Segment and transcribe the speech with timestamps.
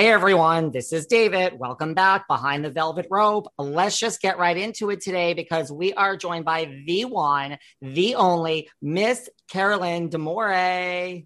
[0.00, 1.58] Hey everyone, this is David.
[1.58, 3.48] Welcome back behind the velvet rope.
[3.58, 8.14] Let's just get right into it today because we are joined by the one, the
[8.14, 11.24] only Miss Carolyn D'Amore.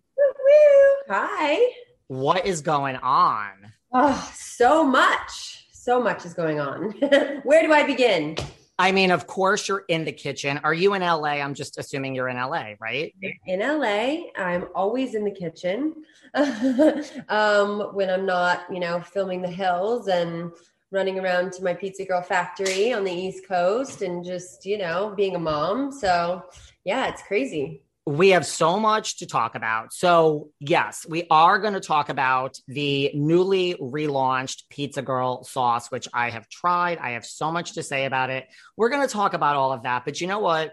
[1.08, 1.72] Hi.
[2.08, 3.52] What is going on?
[3.92, 5.68] Oh, so much.
[5.70, 6.90] So much is going on.
[7.44, 8.36] Where do I begin?
[8.78, 10.58] I mean, of course, you're in the kitchen.
[10.64, 11.34] Are you in LA?
[11.34, 13.14] I'm just assuming you're in LA, right?
[13.46, 15.94] In LA, I'm always in the kitchen
[17.28, 20.50] um, when I'm not, you know, filming the hills and
[20.90, 25.14] running around to my pizza girl factory on the East Coast and just, you know,
[25.16, 25.92] being a mom.
[25.92, 26.44] So,
[26.84, 29.92] yeah, it's crazy we have so much to talk about.
[29.94, 36.06] So, yes, we are going to talk about the newly relaunched Pizza Girl sauce, which
[36.12, 36.98] I have tried.
[36.98, 38.46] I have so much to say about it.
[38.76, 40.04] We're going to talk about all of that.
[40.04, 40.72] But you know what?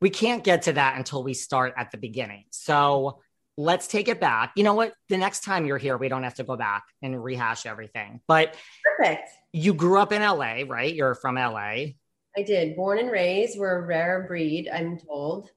[0.00, 2.44] We can't get to that until we start at the beginning.
[2.50, 3.20] So,
[3.58, 4.52] let's take it back.
[4.56, 4.94] You know what?
[5.08, 8.20] The next time you're here, we don't have to go back and rehash everything.
[8.26, 8.56] But
[8.98, 9.28] perfect.
[9.52, 10.94] You grew up in LA, right?
[10.94, 11.96] You're from LA.
[12.38, 12.76] I did.
[12.76, 13.58] Born and raised.
[13.58, 15.50] We're a rare breed, I'm told.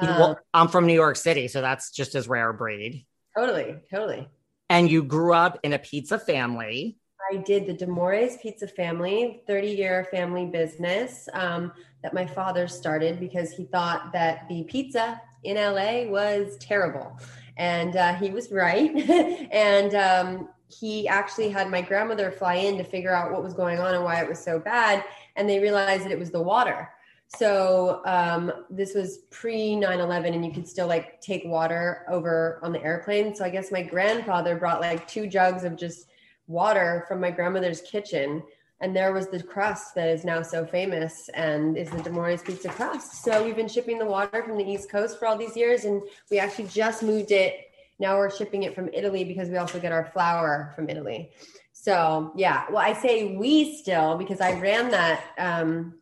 [0.00, 3.06] Um, well, I'm from New York City, so that's just as rare breed.
[3.36, 4.28] Totally, totally.
[4.70, 6.98] And you grew up in a pizza family.
[7.32, 11.72] I did the D'Amore's Pizza Family, 30 year family business um,
[12.02, 17.18] that my father started because he thought that the pizza in LA was terrible.
[17.56, 18.94] And uh, he was right.
[19.52, 23.78] and um, he actually had my grandmother fly in to figure out what was going
[23.78, 25.04] on and why it was so bad.
[25.36, 26.88] And they realized that it was the water.
[27.36, 32.72] So um, this was pre 9/11, and you could still like take water over on
[32.72, 33.34] the airplane.
[33.34, 36.08] So I guess my grandfather brought like two jugs of just
[36.46, 38.42] water from my grandmother's kitchen,
[38.80, 42.70] and there was the crust that is now so famous and is the D'Amore's pizza
[42.70, 43.22] crust.
[43.22, 46.00] So we've been shipping the water from the East Coast for all these years, and
[46.30, 47.72] we actually just moved it.
[47.98, 51.30] Now we're shipping it from Italy because we also get our flour from Italy.
[51.72, 55.24] So yeah, well I say we still because I ran that.
[55.36, 55.94] Um,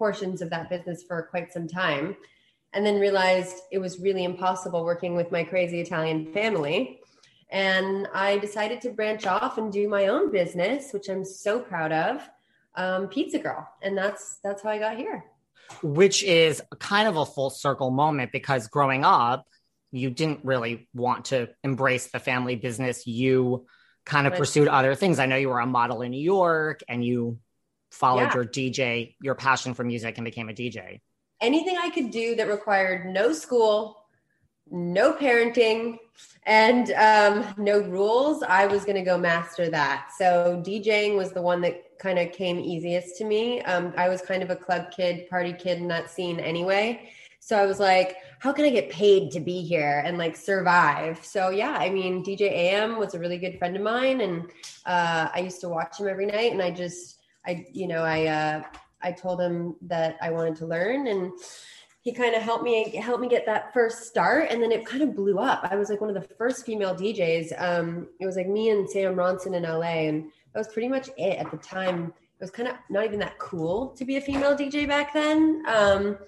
[0.00, 2.16] portions of that business for quite some time
[2.72, 7.00] and then realized it was really impossible working with my crazy Italian family.
[7.50, 11.92] And I decided to branch off and do my own business, which I'm so proud
[11.92, 12.26] of,
[12.76, 15.24] um, Pizza Girl, and that's that's how I got here.
[15.82, 19.46] Which is kind of a full circle moment because growing up,
[19.92, 23.06] you didn't really want to embrace the family business.
[23.06, 23.66] You
[24.06, 25.18] kind of pursued other things.
[25.18, 27.38] I know you were a model in New York, and you
[27.90, 28.34] followed yeah.
[28.34, 31.00] your DJ, your passion for music, and became a DJ?
[31.40, 34.04] Anything I could do that required no school,
[34.70, 35.98] no parenting,
[36.46, 40.10] and um, no rules, I was going to go master that.
[40.16, 43.62] So DJing was the one that kind of came easiest to me.
[43.62, 47.10] Um, I was kind of a club kid, party kid in that scene anyway.
[47.40, 51.24] So I was like, how can I get paid to be here and like survive?
[51.24, 54.50] So yeah, I mean, DJ AM was a really good friend of mine, and
[54.86, 58.26] uh, I used to watch him every night, and I just I, you know, I,
[58.26, 58.62] uh,
[59.02, 61.32] I told him that I wanted to learn and
[62.02, 65.02] he kind of helped me help me get that first start and then it kind
[65.02, 65.60] of blew up.
[65.70, 68.88] I was like one of the first female djs um, it was like me and
[68.88, 72.12] sam ronson in la and that was pretty much it at the time.
[72.38, 75.62] It was kind of not even that cool to be a female dj back then
[75.68, 76.18] um,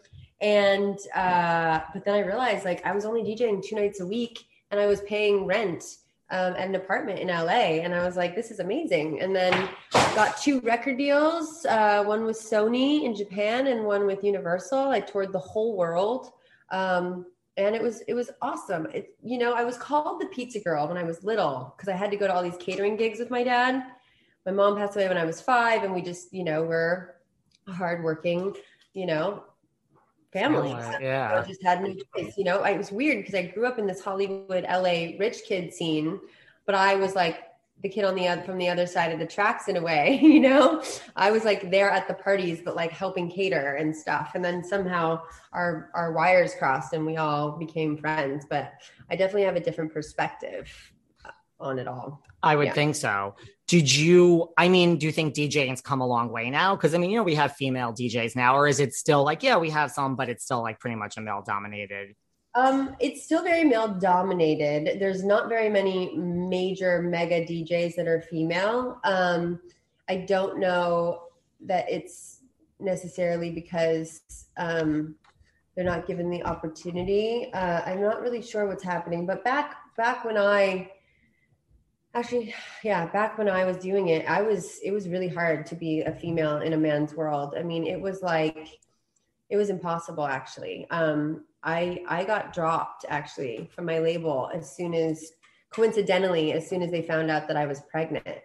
[0.43, 4.45] and uh, but then i realized like i was only djing two nights a week
[4.71, 5.85] and i was paying rent
[6.33, 7.83] um, at an apartment in LA.
[7.85, 9.21] And I was like, this is amazing.
[9.21, 9.69] And then
[10.15, 14.89] got two record deals uh, one with Sony in Japan and one with Universal.
[14.89, 16.33] I toured the whole world.
[16.71, 17.27] Um,
[17.59, 18.87] and it was it was awesome.
[18.95, 21.97] It, you know, I was called the pizza girl when I was little because I
[21.97, 23.85] had to go to all these catering gigs with my dad.
[24.47, 27.17] My mom passed away when I was five, and we just, you know, were
[27.69, 28.57] hardworking,
[28.95, 29.45] you know,
[30.33, 30.73] family.
[30.73, 31.43] Oh, yeah.
[31.43, 32.35] I just had no choice.
[32.37, 35.43] You know, I, it was weird because I grew up in this Hollywood, LA rich
[35.47, 36.21] kid scene,
[36.67, 37.41] but I was like
[37.83, 40.19] the kid on the other from the other side of the tracks in a way.
[40.23, 40.83] You know,
[41.17, 44.33] I was like there at the parties, but like helping cater and stuff.
[44.35, 45.21] And then somehow
[45.53, 48.47] our our wires crossed and we all became friends.
[48.49, 48.73] But
[49.11, 50.73] I definitely have a different perspective
[51.61, 52.23] on it all.
[52.43, 52.73] I would Yeah.
[52.73, 53.35] think so.
[53.73, 56.77] Did you, I mean, do you think DJing's come a long way now?
[56.77, 59.43] Because I mean, you know, we have female DJs now, or is it still like,
[59.43, 62.15] yeah, we have some, but it's still like pretty much a male dominated?
[62.55, 65.01] Um, it's still very male dominated.
[65.01, 69.01] There's not very many major mega DJs that are female.
[69.05, 69.59] Um,
[70.07, 71.29] I don't know
[71.65, 72.43] that it's
[72.79, 74.21] necessarily because
[74.59, 75.15] um,
[75.75, 77.51] they're not given the opportunity.
[77.55, 79.25] Uh, I'm not really sure what's happening.
[79.25, 80.91] But back back when I
[82.15, 82.55] actually,
[82.85, 86.03] yeah, back when I was doing it, I was it was really hard to be
[86.03, 87.55] a female in a man's world.
[87.57, 88.81] I mean, it was like
[89.51, 90.87] it was impossible actually.
[90.91, 95.33] Um, I I got dropped actually from my label as soon as
[95.71, 98.39] coincidentally as soon as they found out that I was pregnant.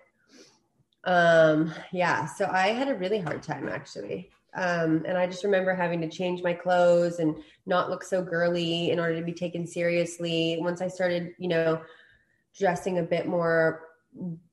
[1.04, 4.30] Um, yeah, so I had a really hard time actually.
[4.56, 7.36] Um, and I just remember having to change my clothes and
[7.66, 10.58] not look so girly in order to be taken seriously.
[10.60, 11.82] Once I started, you know,
[12.58, 13.84] dressing a bit more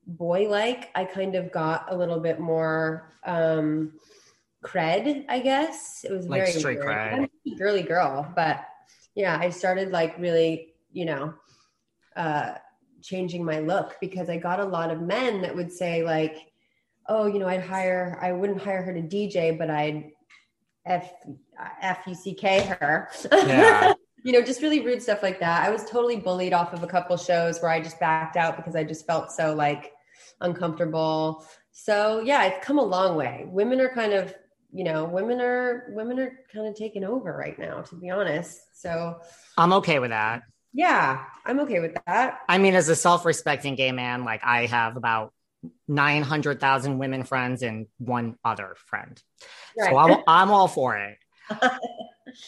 [0.07, 3.93] boy like, I kind of got a little bit more um
[4.65, 6.05] cred, I guess.
[6.09, 6.87] It was Like very street weird.
[6.87, 7.13] cred.
[7.15, 8.65] I'm a girly girl, but
[9.15, 11.35] yeah, I started like really, you know,
[12.17, 12.55] uh
[13.03, 16.37] changing my look because I got a lot of men that would say like,
[17.09, 20.11] "Oh, you know, I'd hire I wouldn't hire her to DJ, but I'd
[20.87, 21.11] f
[21.81, 23.93] f u c k her." Yeah.
[24.25, 25.65] you know, just really rude stuff like that.
[25.65, 28.75] I was totally bullied off of a couple shows where I just backed out because
[28.75, 29.93] I just felt so like
[30.41, 31.47] uncomfortable.
[31.71, 33.45] So, yeah, it's come a long way.
[33.47, 34.35] Women are kind of
[34.77, 38.59] you know women are women are kind of taking over right now to be honest
[38.75, 39.21] so
[39.57, 40.43] I'm okay with that.
[40.73, 44.67] yeah i'm okay with that I mean, as a self respecting gay man, like I
[44.67, 45.33] have about
[45.89, 49.21] 900,000 women friends and one other friend.
[49.79, 51.19] So I'm, I'm all for it.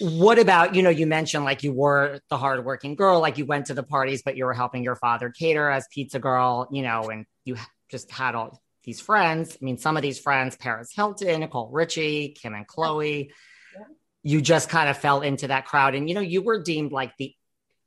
[0.01, 3.67] what about, you know, you mentioned like you were the hardworking girl, like you went
[3.67, 7.05] to the parties, but you were helping your father cater as pizza girl, you know,
[7.11, 7.57] and you
[7.91, 9.57] just had all these friends.
[9.61, 13.31] I mean, some of these friends, Paris Hilton, Nicole Richie, Kim and Khloe,
[13.75, 13.85] Yeah.
[14.23, 15.95] you just kind of fell into that crowd.
[15.95, 17.35] And, you know, you were deemed like the,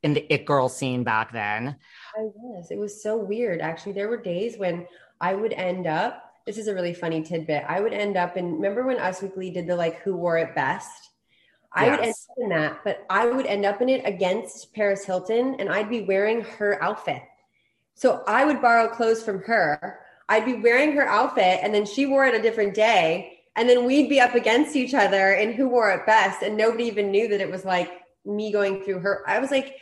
[0.01, 1.75] in the it girl scene back then.
[2.17, 2.67] I was.
[2.71, 3.59] It was so weird.
[3.61, 4.87] Actually, there were days when
[5.19, 6.23] I would end up.
[6.45, 7.65] This is a really funny tidbit.
[7.67, 10.55] I would end up and Remember when Us Weekly did the like who wore it
[10.55, 11.08] best?
[11.71, 15.05] I would end up in that, but I would end up in it against Paris
[15.05, 17.21] Hilton, and I'd be wearing her outfit.
[17.93, 19.99] So I would borrow clothes from her.
[20.27, 23.85] I'd be wearing her outfit, and then she wore it a different day, and then
[23.85, 27.27] we'd be up against each other in who wore it best, and nobody even knew
[27.27, 27.91] that it was like
[28.25, 29.23] me going through her.
[29.27, 29.75] I was like,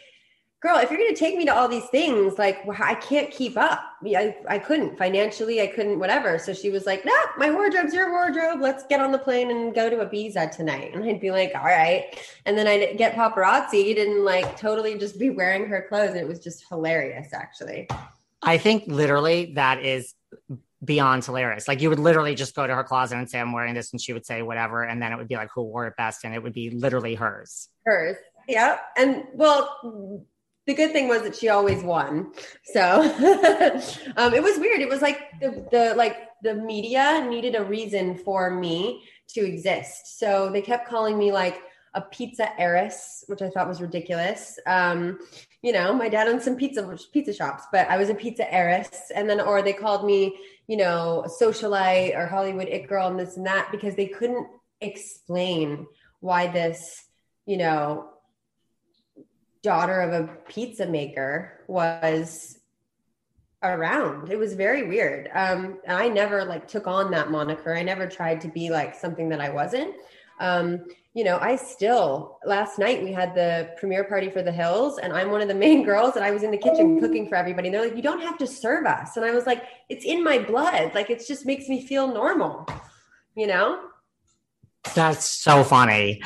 [0.59, 3.31] girl, if you're going to take me to all these things, like well, I can't
[3.31, 3.81] keep up.
[4.05, 6.39] I, I couldn't financially, I couldn't, whatever.
[6.39, 8.59] So she was like, no, my wardrobe's your wardrobe.
[8.61, 10.91] Let's get on the plane and go to Ibiza tonight.
[10.93, 12.17] And I'd be like, all right.
[12.45, 16.11] And then I'd get paparazzi and like totally just be wearing her clothes.
[16.11, 17.87] And it was just hilarious, actually.
[18.41, 20.13] I think literally that is
[20.83, 21.67] beyond hilarious.
[21.67, 24.01] Like you would literally just go to her closet and say, I'm wearing this, and
[24.01, 26.33] she would say whatever, and then it would be like who wore it best, and
[26.33, 27.69] it would be literally hers.
[27.85, 28.17] Hers.
[28.47, 28.77] Yeah.
[28.95, 30.25] And well,
[30.67, 32.31] the good thing was that she always won.
[32.65, 33.01] So
[34.17, 34.81] um, it was weird.
[34.81, 40.19] It was like the, the like the media needed a reason for me to exist.
[40.19, 41.61] So they kept calling me like
[41.93, 44.59] a pizza heiress, which I thought was ridiculous.
[44.67, 45.19] Um,
[45.61, 49.09] you know, my dad owned some pizza pizza shops, but I was a pizza heiress.
[49.15, 53.37] And then or they called me, you know, socialite or Hollywood it girl and this
[53.37, 54.47] and that because they couldn't
[54.81, 55.87] explain
[56.19, 57.05] why this,
[57.45, 58.09] you know,
[59.63, 62.59] daughter of a pizza maker was
[63.63, 64.31] around.
[64.31, 65.29] It was very weird.
[65.33, 67.75] Um, I never like took on that moniker.
[67.75, 69.95] I never tried to be like something that I wasn't.
[70.39, 74.99] Um, you know, I still last night we had the premiere party for the Hills,
[74.99, 77.35] and I'm one of the main girls, and I was in the kitchen cooking for
[77.35, 77.69] everybody.
[77.69, 80.23] And they're like, "You don't have to serve us," and I was like, "It's in
[80.23, 80.93] my blood.
[80.93, 82.67] Like it just makes me feel normal."
[83.35, 83.81] You know?
[84.93, 86.21] That's so funny.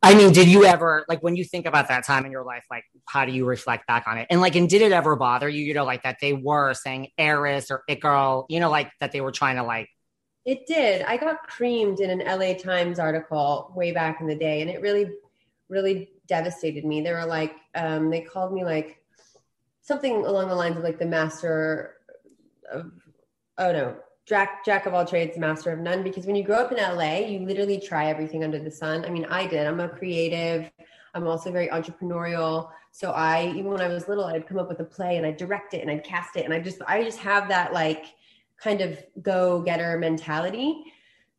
[0.00, 2.64] I mean, did you ever like when you think about that time in your life,
[2.70, 4.28] like how do you reflect back on it?
[4.30, 7.08] And like, and did it ever bother you, you know, like that they were saying
[7.18, 9.88] heiress or it girl, you know, like that they were trying to like
[10.48, 11.02] it did.
[11.02, 14.80] I got creamed in an LA Times article way back in the day, and it
[14.80, 15.10] really,
[15.68, 17.02] really devastated me.
[17.02, 19.02] They were like, um, they called me like
[19.82, 21.96] something along the lines of like the master
[22.72, 22.92] of,
[23.58, 23.96] oh no,
[24.28, 26.02] jack jack of all trades, master of none.
[26.02, 29.04] Because when you grow up in LA, you literally try everything under the sun.
[29.04, 29.66] I mean, I did.
[29.66, 30.70] I'm a creative.
[31.14, 32.70] I'm also very entrepreneurial.
[32.92, 35.36] So I, even when I was little, I'd come up with a play and I'd
[35.36, 38.06] direct it and I'd cast it, and I just, I just have that like
[38.58, 40.84] kind of go getter mentality.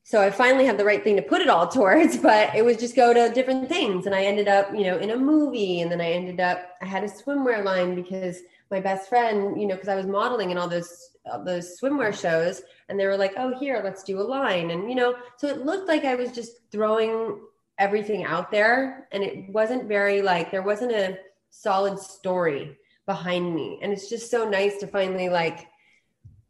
[0.04, 2.78] So I finally had the right thing to put it all towards, but it was
[2.78, 4.06] just go to different things.
[4.06, 5.82] And I ended up, you know, in a movie.
[5.82, 8.40] And then I ended up, I had a swimwear line because
[8.72, 12.14] my best friend, you know, because I was modeling and all those Uh, those swimwear
[12.14, 15.48] shows, and they were like, "Oh, here, let's do a line," and you know, so
[15.48, 17.40] it looked like I was just throwing
[17.78, 21.18] everything out there, and it wasn't very like there wasn't a
[21.50, 25.68] solid story behind me, and it's just so nice to finally like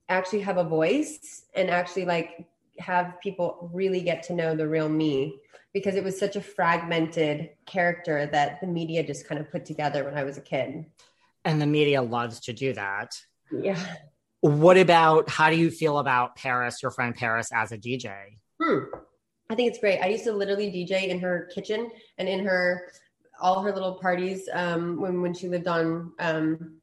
[0.10, 2.46] actually have a voice and actually like
[2.80, 5.40] have people really get to know the real me
[5.74, 10.04] because it was such a fragmented character that the media just kind of put together
[10.04, 10.86] when I was a kid.
[11.46, 13.22] And the media loves to do that.
[13.52, 13.80] Yeah.
[14.42, 18.14] What about how do you feel about Paris, your friend Paris, as a DJ?
[18.62, 18.86] Hmm.
[19.50, 20.00] I think it's great.
[20.00, 22.92] I used to literally DJ in her kitchen and in her
[23.42, 26.80] all her little parties um, when when she lived on um,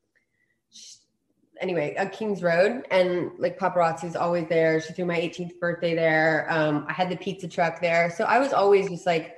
[1.61, 4.81] anyway, a Kings Road, and like paparazzi was always there.
[4.81, 6.47] She threw my 18th birthday there.
[6.51, 9.35] Um, I had the pizza truck there, so I was always just like.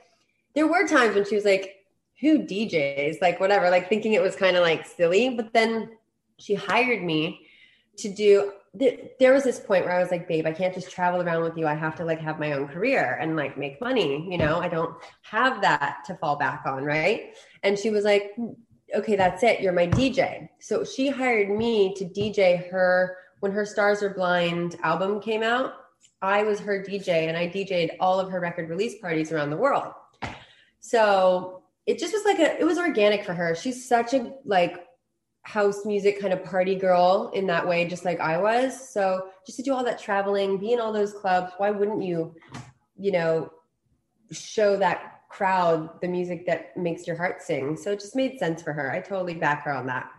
[0.55, 1.85] There were times when she was like,
[2.21, 5.31] "Who DJs?" Like whatever, like thinking it was kind of like silly.
[5.31, 5.91] But then
[6.39, 7.47] she hired me
[7.99, 8.53] to do.
[8.75, 11.57] There was this point where I was like, "Babe, I can't just travel around with
[11.57, 11.67] you.
[11.67, 14.29] I have to like have my own career and like make money.
[14.31, 18.33] You know, I don't have that to fall back on, right?" And she was like,
[18.95, 19.61] okay, that's it.
[19.61, 20.49] You're my DJ.
[20.61, 25.75] So she hired me to DJ her when her Stars Are Blind album came out.
[26.21, 29.57] I was her DJ and I DJ'd all of her record release parties around the
[29.57, 29.93] world.
[30.81, 33.55] So it just was like a, it was organic for her.
[33.55, 34.85] She's such a like
[35.49, 38.91] house music kind of party girl in that way, just like I was.
[38.91, 42.35] So just to do all that traveling, be in all those clubs, why wouldn't you,
[42.99, 43.51] you know,
[44.31, 47.79] show that crowd the music that makes your heart sing.
[47.79, 48.93] So it just made sense for her.
[48.93, 50.11] I totally back her on that.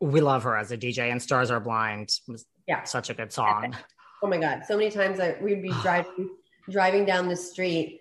[0.00, 2.84] We love her as a DJ, and Stars Are Blind was yeah.
[2.84, 3.76] such a good song.
[4.20, 4.62] Oh my God.
[4.66, 6.30] So many times I, we'd be driving,
[6.68, 8.00] driving down the street,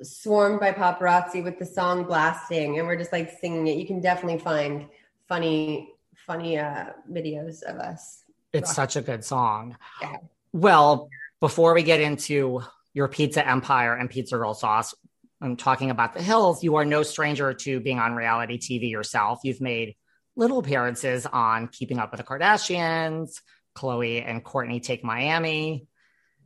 [0.00, 3.76] swarmed by paparazzi with the song blasting, and we're just like singing it.
[3.76, 4.88] You can definitely find
[5.28, 5.92] funny,
[6.26, 8.24] funny uh, videos of us.
[8.52, 9.76] It's such a good song.
[10.00, 10.16] Yeah.
[10.52, 11.08] Well,
[11.40, 12.62] before we get into
[12.94, 14.94] your pizza empire and pizza girl sauce,
[15.40, 19.40] I'm talking about the hills, you are no stranger to being on reality TV yourself.
[19.44, 19.94] You've made
[20.34, 23.40] little appearances on Keeping Up with the Kardashians,
[23.76, 25.86] Khloe and Kourtney Take Miami.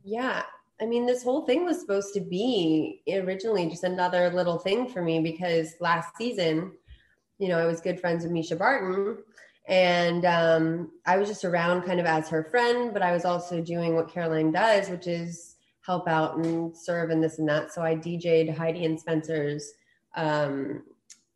[0.03, 0.43] Yeah.
[0.81, 5.01] I mean, this whole thing was supposed to be originally just another little thing for
[5.01, 6.73] me because last season,
[7.39, 9.17] you know, I was good friends with Mischa Barton
[9.67, 13.61] and um, I was just around kind of as her friend, but I was also
[13.61, 17.73] doing what Caroline does, which is help out and serve and this and that.
[17.73, 19.71] So I DJ'd Heidi and Spencer's
[20.15, 20.83] um,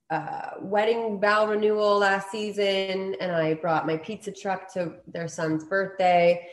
[0.10, 5.63] uh, wedding vow renewal last season, and I brought my pizza truck to their son's
[5.63, 6.48] birthday.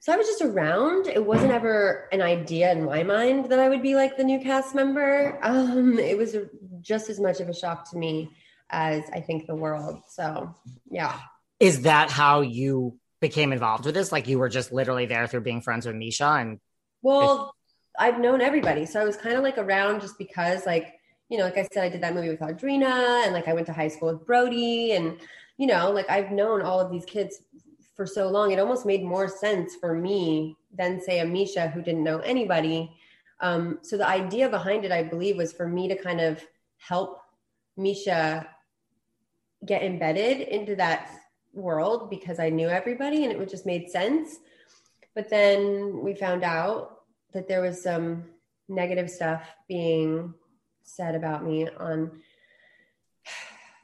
[0.00, 1.06] So I was just around.
[1.06, 4.38] It wasn't ever an idea in my mind that I would be like the new
[4.38, 5.38] cast member.
[5.42, 6.36] Um, it was
[6.82, 8.30] just as much of a shock to me
[8.70, 10.00] as I think the world.
[10.08, 10.54] So,
[10.90, 11.18] yeah.
[11.60, 14.12] Is that how you became involved with this?
[14.12, 16.60] Like you were just literally there through being friends with Mischa and
[17.04, 17.54] well,
[17.98, 18.86] I've known everybody.
[18.86, 20.94] So I was kind of like around just because, like,
[21.28, 23.66] you know, like I said, I did that movie with Audrina and like I went
[23.66, 24.92] to high school with Brody.
[24.92, 25.18] And,
[25.58, 27.42] you know, like I've known all of these kids
[27.94, 28.50] for so long.
[28.50, 32.90] It almost made more sense for me than, say, a Mischa who didn't know anybody.
[33.40, 36.42] Um, so the idea behind it, I believe, was for me to kind of
[36.78, 37.20] help
[37.78, 38.46] Mischa
[39.64, 41.10] get embedded into that
[41.52, 44.36] world because I knew everybody and it would just made sense.
[45.14, 47.02] But then we found out
[47.32, 48.24] that there was some
[48.68, 50.34] negative stuff being
[50.82, 52.10] said about me on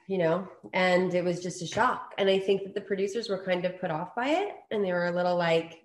[0.06, 3.44] you know and it was just a shock and i think that the producers were
[3.44, 5.82] kind of put off by it and they were a little like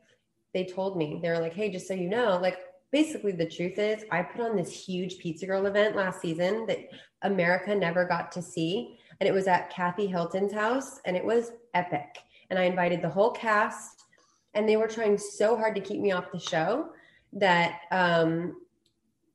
[0.54, 2.58] they told me they were like hey just so you know like
[2.92, 6.80] basically the truth is i put on this huge pizza girl event last season that
[7.22, 11.52] america never got to see and it was at kathy hilton's house and it was
[11.74, 12.18] epic
[12.50, 14.06] and i invited the whole cast
[14.54, 16.90] and they were trying so hard to keep me off the show
[17.34, 18.56] that um,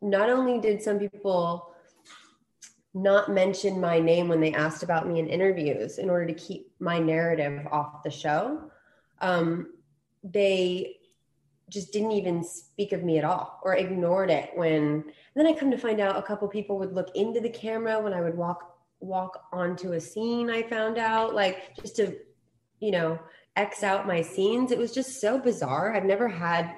[0.01, 1.75] not only did some people
[2.95, 6.73] not mention my name when they asked about me in interviews in order to keep
[6.81, 8.71] my narrative off the show.
[9.21, 9.75] Um,
[10.25, 10.97] they
[11.69, 15.05] just didn't even speak of me at all or ignored it when
[15.37, 18.13] then I come to find out a couple people would look into the camera when
[18.13, 22.17] I would walk walk onto a scene I found out like just to
[22.81, 23.19] you know
[23.57, 24.73] x out my scenes.
[24.73, 25.95] It was just so bizarre.
[25.95, 26.77] I've never had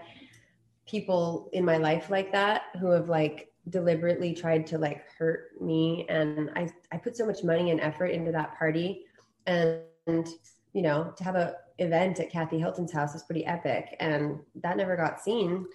[0.87, 6.07] people in my life like that who have like deliberately tried to like hurt me.
[6.09, 9.05] And I I put so much money and effort into that party.
[9.47, 10.26] And
[10.73, 13.97] you know to have a event at Kathy Hilton's house is pretty epic.
[14.00, 15.67] And that never got seen.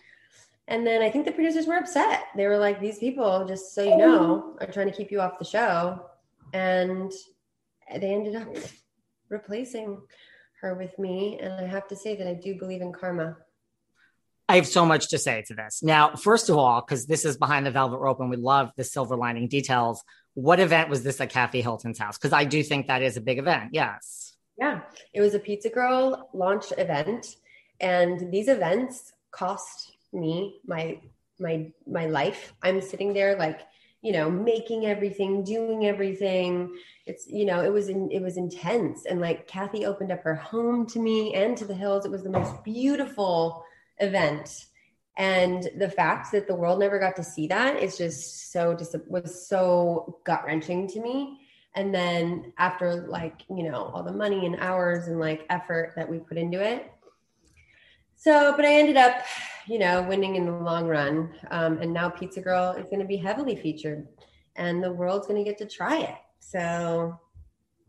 [0.70, 2.26] And then I think the producers were upset.
[2.36, 5.40] They were like these people just so you know are trying to keep you off
[5.40, 6.02] the show
[6.54, 7.12] and
[7.92, 8.48] they ended up
[9.30, 10.00] replacing
[10.62, 13.38] her with me and I have to say that I do believe in karma
[14.50, 15.84] I have so much to say to this.
[15.84, 18.84] Now, first of all, because this is behind the velvet rope and we love the
[18.84, 20.04] silver lining details,
[20.36, 22.18] what event was this at Kathy Hilton's house?
[22.18, 23.72] Because I do think that is a big event.
[23.74, 24.38] Yes.
[24.58, 24.82] Yeah,
[25.14, 27.36] it was a Pizza Girl launch event.
[27.82, 31.02] And these events cost me my
[31.40, 32.54] my my life.
[32.64, 33.60] I'm sitting there like,
[34.02, 36.76] you know, making everything, doing everything.
[37.06, 39.06] It's, you know, it was in, it was intense.
[39.06, 42.06] And like Kathy opened up her home to me and to the hills.
[42.06, 43.64] It was the most beautiful
[44.00, 44.68] event
[45.18, 48.96] and the fact that the world never got to see that is just so dis-
[49.08, 51.40] was so gut wrenching to me
[51.76, 56.08] and then after like you know all the money and hours and like effort that
[56.08, 56.92] we put into it
[58.18, 59.24] so but i ended up
[59.68, 63.06] you know winning in the long run um, and now pizza girl is going to
[63.06, 64.08] be heavily featured
[64.56, 67.18] and the world's going to get to try it so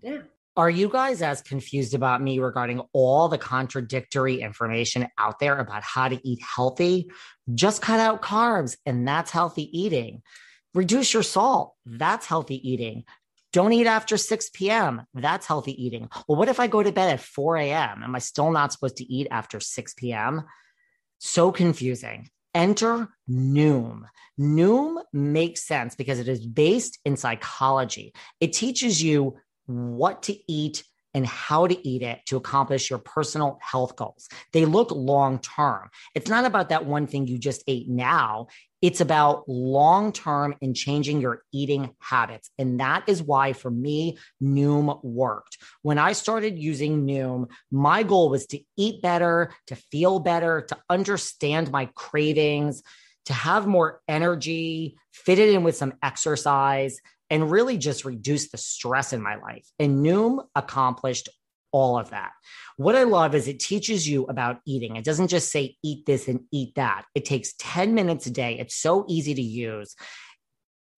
[0.02, 0.18] yeah
[0.58, 5.84] are you guys as confused about me regarding all the contradictory information out there about
[5.84, 7.08] how to eat healthy?
[7.54, 10.20] Just cut out carbs, and that's healthy eating.
[10.74, 13.04] Reduce your salt, that's healthy eating.
[13.52, 15.02] Don't eat after 6 p.m.
[15.14, 16.08] That's healthy eating.
[16.26, 18.02] Well, what if I go to bed at 4 a.m.?
[18.02, 20.44] Am I still not supposed to eat after 6 p.m.?
[21.18, 22.28] So confusing.
[22.54, 24.02] Enter Noom.
[24.38, 28.12] Noom makes sense because it is based in psychology.
[28.40, 33.58] It teaches you what to eat and how to eat it to accomplish your personal
[33.60, 34.28] health goals.
[34.52, 35.88] They look long term.
[36.14, 38.48] It's not about that one thing you just ate now.
[38.80, 42.50] It's about long term and changing your eating habits.
[42.58, 45.58] And that is why, for me, Noom worked.
[45.82, 50.76] When I started using Noom, my goal was to eat better, to feel better, to
[50.88, 52.82] understand my cravings,
[53.26, 58.56] to have more energy, fit it in with some exercise and really just reduce the
[58.56, 59.66] stress in my life.
[59.78, 61.28] And Noom accomplished
[61.72, 62.32] all of that.
[62.76, 64.96] What I love is it teaches you about eating.
[64.96, 67.04] It doesn't just say eat this and eat that.
[67.14, 68.58] It takes 10 minutes a day.
[68.58, 69.94] It's so easy to use.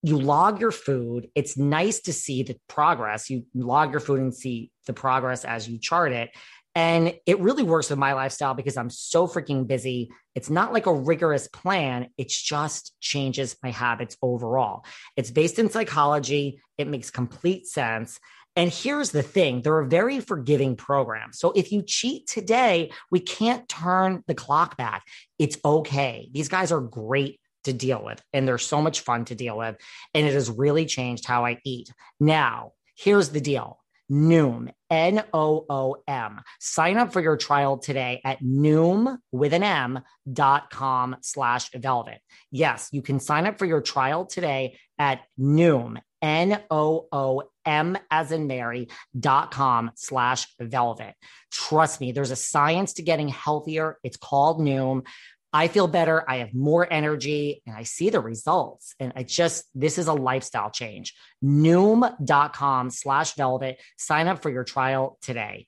[0.02, 1.28] You log your food.
[1.34, 3.28] It's nice to see the progress.
[3.28, 6.30] You log your food and see the progress as you chart it.
[6.74, 10.10] And it really works with my lifestyle because I'm so freaking busy.
[10.34, 14.84] It's not like a rigorous plan, it just changes my habits overall.
[15.16, 18.20] It's based in psychology, it makes complete sense.
[18.56, 21.32] And here's the thing they're a very forgiving program.
[21.32, 25.06] So if you cheat today, we can't turn the clock back.
[25.38, 26.28] It's okay.
[26.32, 29.76] These guys are great to deal with, and they're so much fun to deal with.
[30.14, 31.92] And it has really changed how I eat.
[32.18, 33.78] Now, here's the deal
[34.10, 36.40] Noom, N O O M.
[36.58, 42.20] Sign up for your trial today at Noom with an M dot com slash velvet.
[42.50, 47.96] Yes, you can sign up for your trial today at Noom, N O O M
[48.10, 51.14] as in Mary dot com slash velvet.
[51.52, 53.98] Trust me, there's a science to getting healthier.
[54.02, 55.06] It's called Noom.
[55.52, 56.24] I feel better.
[56.30, 58.94] I have more energy and I see the results.
[59.00, 61.14] And I just, this is a lifestyle change.
[61.42, 63.80] Noom.com slash velvet.
[63.98, 65.66] Sign up for your trial today.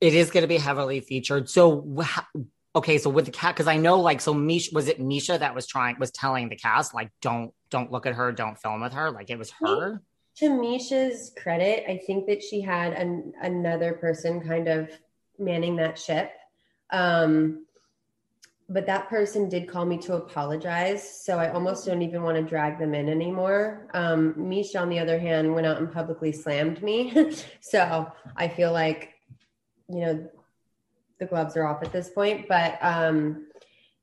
[0.00, 1.48] It is going to be heavily featured.
[1.48, 2.02] So,
[2.74, 2.98] okay.
[2.98, 5.68] So with the cat, cause I know like, so Mischa, was it Mischa that was
[5.68, 9.12] trying, was telling the cast, like, don't, don't look at her, don't film with her.
[9.12, 10.02] Like it was her.
[10.36, 14.90] To Mischa's credit, I think that she had an, another person kind of
[15.38, 16.32] manning that ship.
[16.90, 17.66] Um,
[18.70, 21.24] but that person did call me to apologize.
[21.24, 23.88] So I almost don't even want to drag them in anymore.
[23.94, 27.34] Um, Mischa, on the other hand, went out and publicly slammed me.
[27.60, 29.14] so I feel like,
[29.88, 30.28] you know,
[31.18, 32.46] the gloves are off at this point.
[32.46, 33.48] But um,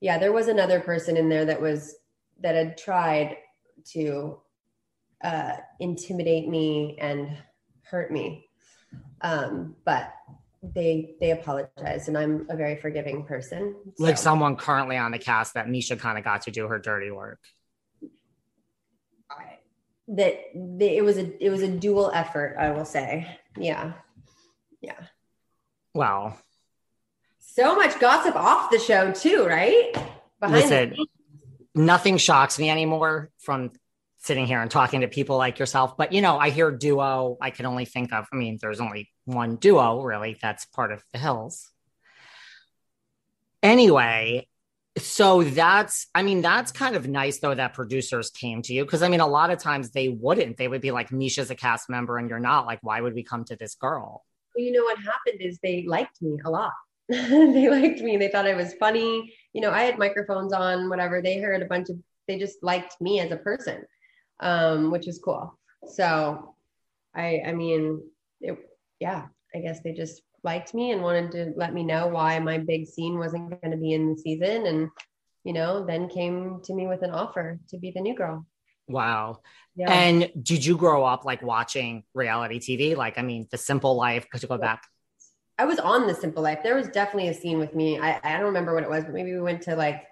[0.01, 1.95] yeah, there was another person in there that was,
[2.41, 3.37] that had tried
[3.93, 4.37] to
[5.23, 7.38] uh, intimidate me and
[7.84, 8.47] hurt me.
[9.21, 10.13] Um, but
[10.73, 14.03] they they apologized and i'm a very forgiving person so.
[14.03, 17.12] like someone currently on the cast that mischa kind of got to do her dirty
[17.12, 17.39] work.
[19.30, 19.60] I,
[20.10, 23.39] that it was a it was a dual effort i will say.
[23.58, 23.93] Yeah.
[24.82, 24.99] Yeah.
[25.93, 26.39] Well.
[27.39, 29.93] So much gossip off the show too right?
[30.39, 30.95] Behind listen
[31.75, 33.71] nothing shocks me anymore from
[34.27, 37.49] sitting here and talking to people like yourself but you know i hear duo i
[37.49, 41.19] can only think of i mean there's only one duo really that's part of the
[41.19, 41.69] hills.
[43.63, 44.47] Anyway
[44.97, 49.03] so that's i mean that's kind of nice though that producers came to you because
[49.03, 50.57] i mean a lot of times they wouldn't.
[50.57, 52.65] They would be like mischa's a cast member and you're not.
[52.65, 54.25] Like why would we come to this girl?
[54.55, 56.73] Well, you know what happened is they liked me a lot.
[57.09, 58.17] They liked me.
[58.17, 59.33] They thought i was funny.
[59.53, 61.21] You know i had microphones on whatever.
[61.21, 63.85] They heard a bunch of they just liked me as a person
[64.39, 65.58] um which is cool.
[65.88, 66.56] So
[67.15, 68.02] i i mean
[68.41, 68.58] it,
[69.00, 72.58] yeah i guess they just liked me and wanted to let me know why my
[72.58, 74.67] big scene wasn't going to be in the season.
[74.67, 74.89] And
[75.43, 78.45] you know then came to me with an offer to be the new girl.
[78.88, 79.41] Wow.
[79.76, 79.91] Yeah.
[79.91, 84.28] and did you grow up like watching reality tv like i mean the simple life
[84.30, 84.84] could you go back?
[85.60, 86.60] I was on the simple life.
[86.62, 87.97] There was definitely a scene with me.
[87.97, 90.04] I, I don't remember what it was but maybe we went to like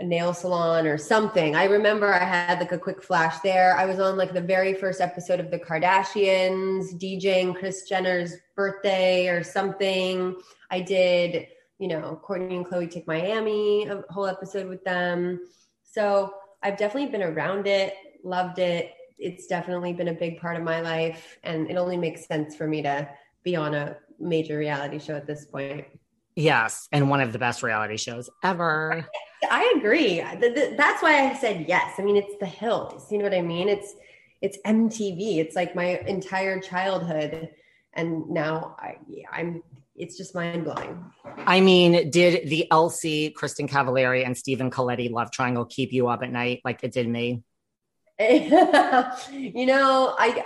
[0.00, 1.54] a nail salon or something.
[1.54, 3.76] I remember I had like a quick flash there.
[3.76, 9.28] I was on like the very first episode of The Kardashians, DJing Kris Jenner's birthday
[9.28, 10.36] or something.
[10.70, 11.46] I did,
[11.78, 15.40] you know, Kourtney and Khloe Take Miami, a whole episode with them.
[15.84, 18.92] So I've definitely been around it, loved it.
[19.16, 21.38] It's definitely been a big part of my life.
[21.44, 23.08] And it only makes sense for me to
[23.44, 25.86] be on a major reality show at this point.
[26.34, 26.88] Yes.
[26.90, 29.06] And one of the best reality shows ever.
[29.50, 30.20] I agree.
[30.20, 31.94] That's why I said yes.
[31.98, 33.10] I mean, it's the hills.
[33.10, 33.68] You know what I mean?
[33.68, 33.94] It's
[34.40, 35.38] it's MTV.
[35.38, 37.50] It's like my entire childhood,
[37.94, 38.96] and now I,
[39.32, 39.62] I'm.
[39.96, 41.04] It's just mind blowing.
[41.46, 46.22] I mean, did the LC, Kristin Cavallari, and Stephen Colletti love triangle keep you up
[46.22, 47.42] at night like it did me?
[48.18, 50.44] you know, I.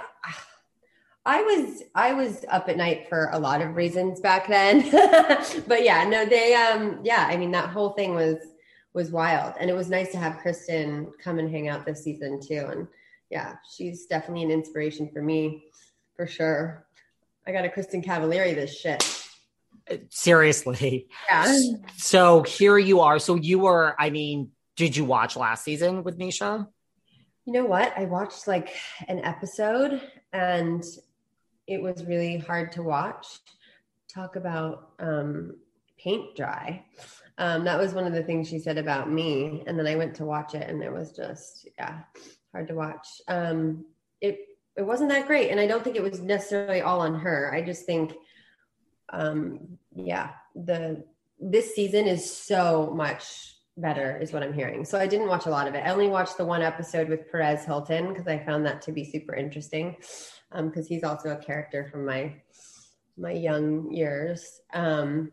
[1.27, 4.91] I was I was up at night for a lot of reasons back then.
[5.67, 8.39] but yeah, no, they um yeah, I mean that whole thing was
[8.94, 9.55] was wild.
[9.61, 12.66] And it was nice to have Kristin come and hang out this season too.
[12.70, 12.88] And
[13.31, 15.64] yeah, she's definitely an inspiration for me
[16.16, 16.87] for sure.
[17.46, 19.05] I got a Kristin Cavallari this shit.
[20.11, 21.09] Seriously.
[21.31, 21.59] Yeah.
[21.96, 23.18] So here you are.
[23.18, 26.66] So you were, I mean, did you watch last season with Mischa?
[27.46, 27.92] You know what?
[27.96, 28.74] I watched like
[29.09, 30.85] an episode and
[31.66, 33.27] it was really hard to watch.
[34.12, 35.57] Talk about um,
[35.98, 36.85] paint dry
[37.38, 39.62] um, that was one of the things she said about me.
[39.66, 42.01] And then I went to watch it and it was just, yeah,
[42.53, 43.07] hard to watch.
[43.29, 43.85] Um,
[44.20, 44.40] it,
[44.77, 45.51] it wasn't that great.
[45.51, 47.55] And I don't think it was necessarily all on her.
[47.55, 48.14] I just think,
[49.12, 51.05] um, yeah, the,
[51.38, 54.85] this season is so much better is what I'm hearing.
[54.85, 55.87] So I didn't watch a lot of it.
[55.87, 59.05] I only watched the one episode with Perez Hilton because I found that to be
[59.05, 59.96] super interesting.
[60.51, 62.35] Um, cause he's also a character from my,
[63.16, 64.61] my young years.
[64.74, 65.31] Um,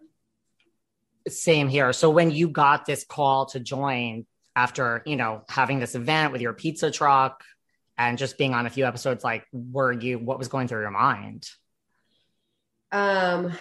[1.27, 1.93] same here.
[1.93, 6.41] So when you got this call to join after, you know, having this event with
[6.41, 7.43] your pizza truck
[7.97, 10.91] and just being on a few episodes, like were you what was going through your
[10.91, 11.47] mind?
[12.91, 13.53] Um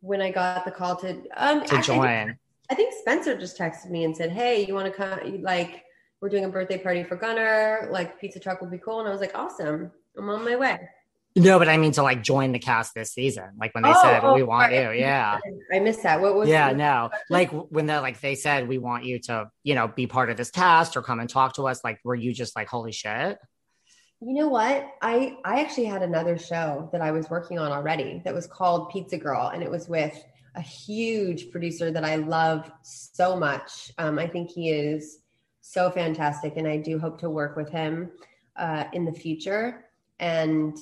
[0.00, 2.38] when I got the call to um to actually, join.
[2.70, 5.84] I think Spencer just texted me and said, Hey, you want to come like
[6.20, 9.00] we're doing a birthday party for Gunner, like pizza truck would be cool.
[9.00, 10.78] And I was like, Awesome, I'm on my way.
[11.38, 13.50] No, but I mean to like join the cast this season.
[13.58, 14.90] Like when they oh, said oh, we want you.
[14.90, 15.38] Yeah.
[15.72, 16.20] I missed that.
[16.20, 17.10] What was Yeah, no.
[17.30, 20.36] Like when they like they said we want you to, you know, be part of
[20.36, 23.38] this cast or come and talk to us, like were you just like holy shit?
[24.20, 24.88] You know what?
[25.00, 28.90] I I actually had another show that I was working on already that was called
[28.90, 30.24] Pizza Girl and it was with
[30.54, 33.92] a huge producer that I love so much.
[33.98, 35.20] Um, I think he is
[35.60, 38.10] so fantastic and I do hope to work with him
[38.56, 39.84] uh, in the future.
[40.18, 40.76] And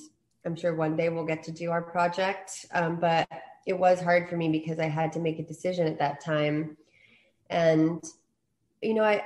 [0.47, 2.65] I'm sure one day we'll get to do our project.
[2.71, 3.27] Um, but
[3.67, 6.77] it was hard for me because I had to make a decision at that time.
[7.49, 8.01] And,
[8.81, 9.25] you know, I,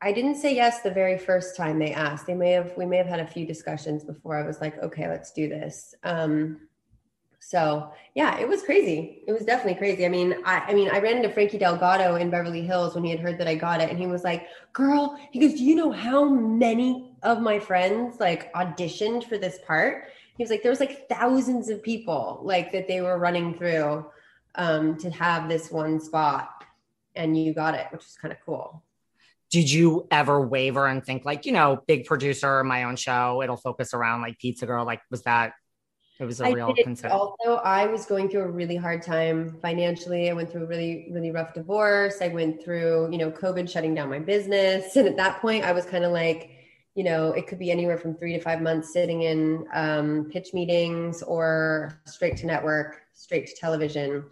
[0.00, 2.26] I didn't say yes the very first time they asked.
[2.26, 5.08] They may have, we may have had a few discussions before I was like, okay,
[5.08, 5.94] let's do this.
[6.04, 6.60] Um,
[7.40, 9.22] so yeah, it was crazy.
[9.26, 10.06] It was definitely crazy.
[10.06, 13.10] I mean, I, I mean, I ran into Frankie Delgado in Beverly Hills when he
[13.10, 15.74] had heard that I got it, and he was like, "Girl," he goes, "Do you
[15.74, 20.70] know how many of my friends like auditioned for this part?" He was like there
[20.70, 24.06] was like thousands of people like that they were running through
[24.54, 26.64] um, to have this one spot
[27.14, 28.82] and you got it which was kind of cool.
[29.50, 33.56] Did you ever waver and think like you know big producer my own show it'll
[33.56, 34.84] focus around like pizza girl?
[34.84, 35.54] Like was that
[36.20, 37.10] it was a I real concern.
[37.10, 40.30] also i was going through a really hard time financially.
[40.30, 42.18] I went through a really really rough divorce.
[42.20, 44.96] I went through you know covid shutting down my business.
[44.96, 46.59] And at that point i was kind of like
[46.94, 50.52] you know, it could be anywhere from three to five months sitting in um, pitch
[50.52, 54.24] meetings or straight to network, straight to television.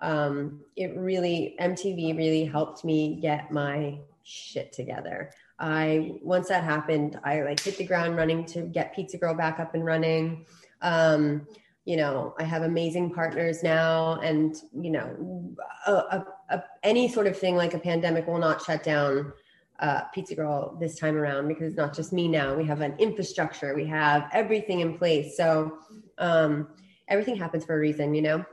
[0.00, 5.30] Um, it really, MTV really helped me get my shit together.
[5.58, 9.58] I, once that happened, I like hit the ground running to get Pizza Girl back
[9.58, 10.46] up and running.
[10.82, 11.46] Um,
[11.84, 15.54] you know, I have amazing partners now, and you know,
[15.86, 19.32] a, a, a, any sort of thing like a pandemic will not shut down
[19.80, 22.54] uh, Pizza Girl this time around because it's not just me now.
[22.54, 25.36] We have an infrastructure, we have everything in place.
[25.36, 25.78] So
[26.18, 26.68] um,
[27.08, 28.44] everything happens for a reason, you know?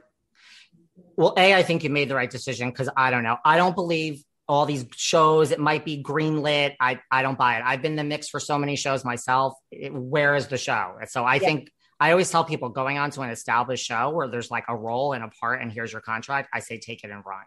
[1.16, 3.38] Well, A, I think you made the right decision because I don't know.
[3.44, 5.52] I don't believe all these shows.
[5.52, 6.76] It might be greenlit.
[6.80, 7.64] I, I don't buy it.
[7.66, 9.54] I've been the mix for so many shows myself.
[9.72, 10.98] It, where is the show?
[11.08, 11.40] So I yeah.
[11.40, 14.76] think I always tell people going on to an established show where there's like a
[14.76, 17.44] role and a part and here's your contract, I say take it and run.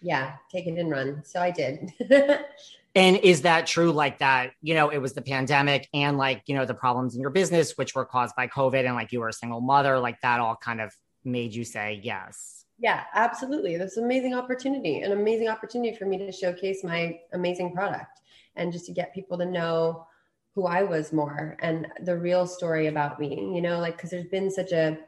[0.00, 1.22] Yeah, take it and run.
[1.24, 1.92] So I did.
[2.94, 3.90] And is that true?
[3.90, 7.20] Like that, you know, it was the pandemic and like, you know, the problems in
[7.20, 10.20] your business, which were caused by COVID, and like you were a single mother, like
[10.20, 10.92] that all kind of
[11.24, 12.66] made you say yes.
[12.78, 13.76] Yeah, absolutely.
[13.76, 18.20] That's an amazing opportunity, an amazing opportunity for me to showcase my amazing product
[18.56, 20.06] and just to get people to know
[20.54, 24.26] who I was more and the real story about me, you know, like, cause there's
[24.26, 24.98] been such a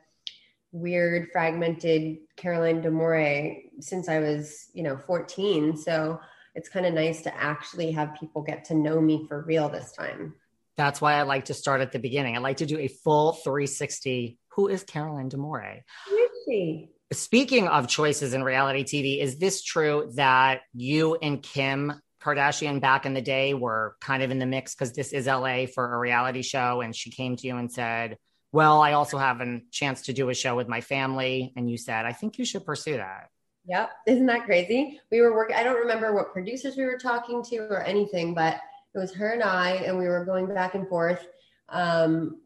[0.72, 5.76] weird, fragmented Caroline D'Amore since I was, you know, 14.
[5.76, 6.20] So,
[6.54, 9.92] it's kind of nice to actually have people get to know me for real this
[9.92, 10.34] time.
[10.76, 12.36] That's why I like to start at the beginning.
[12.36, 14.38] I like to do a full 360.
[14.56, 15.84] Who is Caroline D'Amore?
[16.08, 16.90] Who is she?
[17.12, 23.06] Speaking of choices in reality TV, is this true that you and Kim Kardashian back
[23.06, 25.98] in the day were kind of in the mix because this is LA for a
[25.98, 26.80] reality show?
[26.80, 28.16] And she came to you and said,
[28.52, 31.52] Well, I also have a chance to do a show with my family.
[31.56, 33.28] And you said, I think you should pursue that.
[33.66, 33.90] Yep.
[34.06, 35.00] Isn't that crazy?
[35.10, 38.60] We were working, I don't remember what producers we were talking to or anything, but
[38.94, 41.26] it was her and I, and we were going back and forth.
[41.70, 42.40] Um,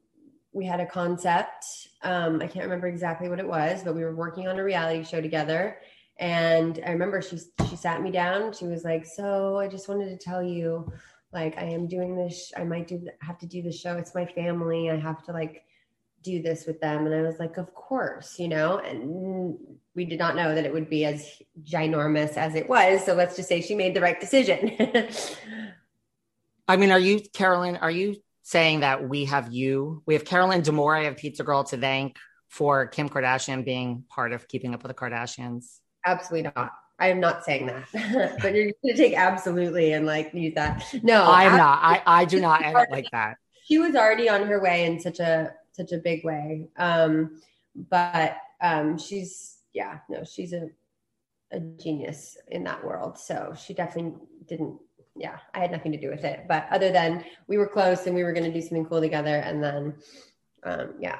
[0.52, 1.64] we had a concept.
[2.02, 5.04] Um, I can't remember exactly what it was, but we were working on a reality
[5.04, 5.78] show together.
[6.18, 8.52] And I remember she she sat me down.
[8.52, 10.90] She was like, "So I just wanted to tell you,
[11.32, 12.52] like, I am doing this.
[12.56, 13.96] I might do have to do the show.
[13.98, 14.90] It's my family.
[14.90, 15.64] I have to like
[16.22, 19.58] do this with them." And I was like, "Of course, you know." And
[19.98, 23.04] we did not know that it would be as ginormous as it was.
[23.04, 24.76] So let's just say she made the right decision.
[26.68, 30.62] I mean, are you, Carolyn, are you saying that we have you, we have Carolyn
[30.62, 34.90] D'Amore of Pizza Girl to thank for Kim Kardashian being part of keeping up with
[34.90, 35.80] the Kardashians?
[36.06, 36.70] Absolutely not.
[37.00, 37.88] I am not saying that,
[38.40, 40.84] but you're going to take absolutely and like use that.
[41.02, 41.80] No, I am not.
[41.82, 43.38] I, I do not edit like that.
[43.64, 47.40] She was already on her way in such a such a big way, um,
[47.74, 50.68] but um, she's yeah, no, she's a
[51.52, 53.16] a genius in that world.
[53.16, 54.12] So she definitely
[54.46, 54.76] didn't.
[55.16, 56.46] Yeah, I had nothing to do with it.
[56.48, 59.36] But other than we were close and we were going to do something cool together,
[59.36, 59.94] and then
[60.64, 61.18] um, yeah.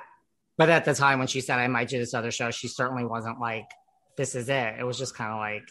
[0.57, 3.05] But at the time when she said I might do this other show, she certainly
[3.05, 3.71] wasn't like,
[4.17, 5.67] "This is it." It was just kind of like,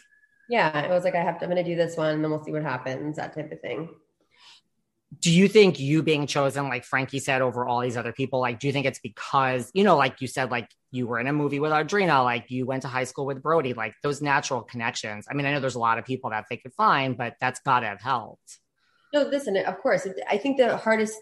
[0.48, 1.44] yeah, it was like I have to.
[1.44, 3.16] I'm going to do this one, and then we'll see what happens.
[3.16, 3.90] That type of thing
[5.20, 8.60] do you think you being chosen, like Frankie said, over all these other people, like,
[8.60, 11.32] do you think it's because, you know, like you said, like you were in a
[11.32, 15.26] movie with Audrina, like you went to high school with Brody, like those natural connections?
[15.30, 17.60] I mean, I know there's a lot of people that they could find, but that's
[17.60, 18.58] got to have helped.
[19.14, 20.06] No, listen, of course.
[20.28, 21.16] I think the hardest,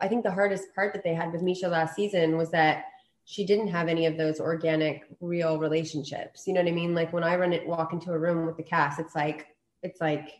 [0.00, 2.84] I think the hardest part that they had with Mischa last season was that
[3.26, 6.44] she didn't have any of those organic, real relationships.
[6.46, 6.94] You know what I mean?
[6.94, 9.46] Like when I run it, walk into a room with the cast, it's like,
[9.82, 10.30] it's like,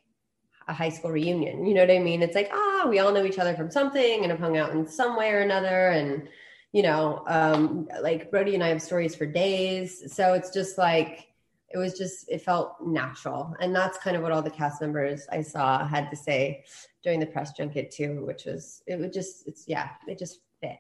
[0.71, 1.67] a high school reunion.
[1.67, 2.23] You know what I mean?
[2.23, 4.87] It's like, ah, we all know each other from something and have hung out in
[4.87, 5.89] some way or another.
[5.89, 6.29] And,
[6.73, 10.15] you know, um, like Brody and I have stories for days.
[10.15, 11.27] So it's just like,
[11.73, 13.55] it was just, it felt natural.
[13.61, 16.65] And that's kind of what all the cast members I saw had to say
[17.03, 20.79] during the press junket too, which was, it would just, it's, yeah, it just fit.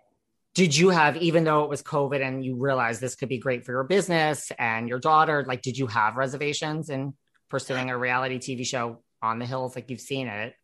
[0.54, 3.64] Did you have, even though it was COVID and you realized this could be great
[3.64, 7.14] for your business and your daughter, like, did you have reservations in
[7.48, 10.54] pursuing a reality TV show on the hills like you've seen it.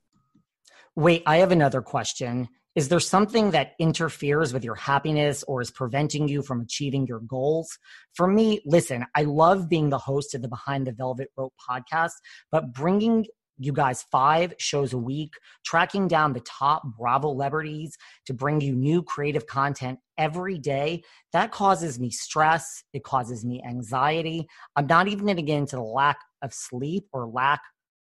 [0.95, 2.49] Wait, I have another question.
[2.75, 7.21] Is there something that interferes with your happiness or is preventing you from achieving your
[7.21, 7.79] goals?
[8.13, 12.13] For me, listen, I love being the host of the Behind the Velvet Rope podcast,
[12.53, 13.25] but bringing
[13.59, 15.33] you guys five shows a week,
[15.65, 21.53] tracking down the top Bravo celebrities to bring you new creative content every day, that
[21.53, 22.83] causes me stress.
[22.93, 24.47] It causes me anxiety.
[24.77, 27.61] I'm not even going to get into the lack of sleep or lack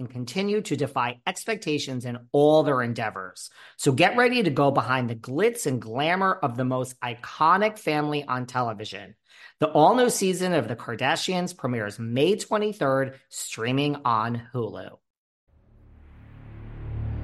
[0.00, 3.50] and continue to defy expectations in all their endeavors.
[3.76, 8.24] So get ready to go behind the glitz and glamour of the most iconic family
[8.24, 9.14] on television.
[9.60, 14.98] The all new season of The Kardashians premieres May 23rd, streaming on Hulu.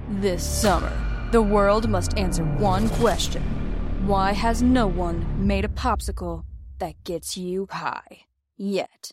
[0.08, 0.92] This summer,
[1.32, 3.42] the world must answer one question
[4.06, 6.44] Why has no one made a popsicle
[6.78, 9.12] that gets you high yet?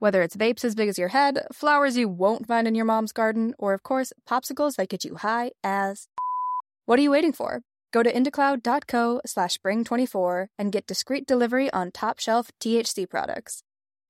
[0.00, 3.12] Whether it's vapes as big as your head, flowers you won't find in your mom's
[3.12, 6.08] garden, or of course, popsicles that get you high as.
[6.86, 7.62] What are you waiting for?
[7.92, 13.62] Go to indacloud.co slash spring24 and get discreet delivery on top shelf THC products.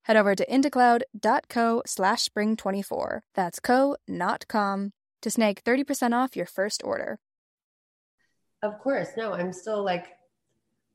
[0.05, 3.19] Head over to indacloud.co slash spring24.
[3.35, 7.19] That's co, not com, to snag 30% off your first order.
[8.63, 9.09] Of course.
[9.15, 10.07] No, I'm still like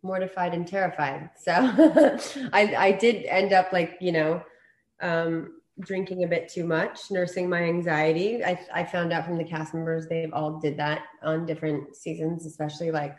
[0.02, 1.30] mortified and terrified.
[1.38, 1.52] So
[2.52, 4.42] I, I did end up like, you know,
[5.00, 8.44] um, drinking a bit too much, nursing my anxiety.
[8.44, 12.46] I, I found out from the cast members they've all did that on different seasons,
[12.46, 13.16] especially like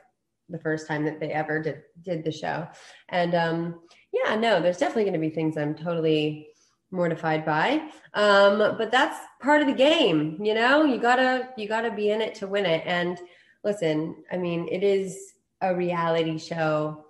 [0.49, 2.67] the first time that they ever did did the show.
[3.09, 6.47] And um, yeah, no, there's definitely going to be things I'm totally
[6.91, 7.89] mortified by.
[8.13, 10.83] Um, but that's part of the game, you know.
[10.83, 12.83] You gotta you gotta be in it to win it.
[12.85, 13.19] And
[13.63, 17.05] listen, I mean, it is a reality show.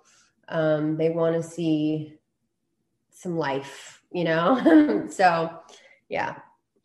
[0.48, 2.14] Um, they want to see
[3.10, 5.06] some life, you know.
[5.10, 5.58] so
[6.08, 6.36] yeah,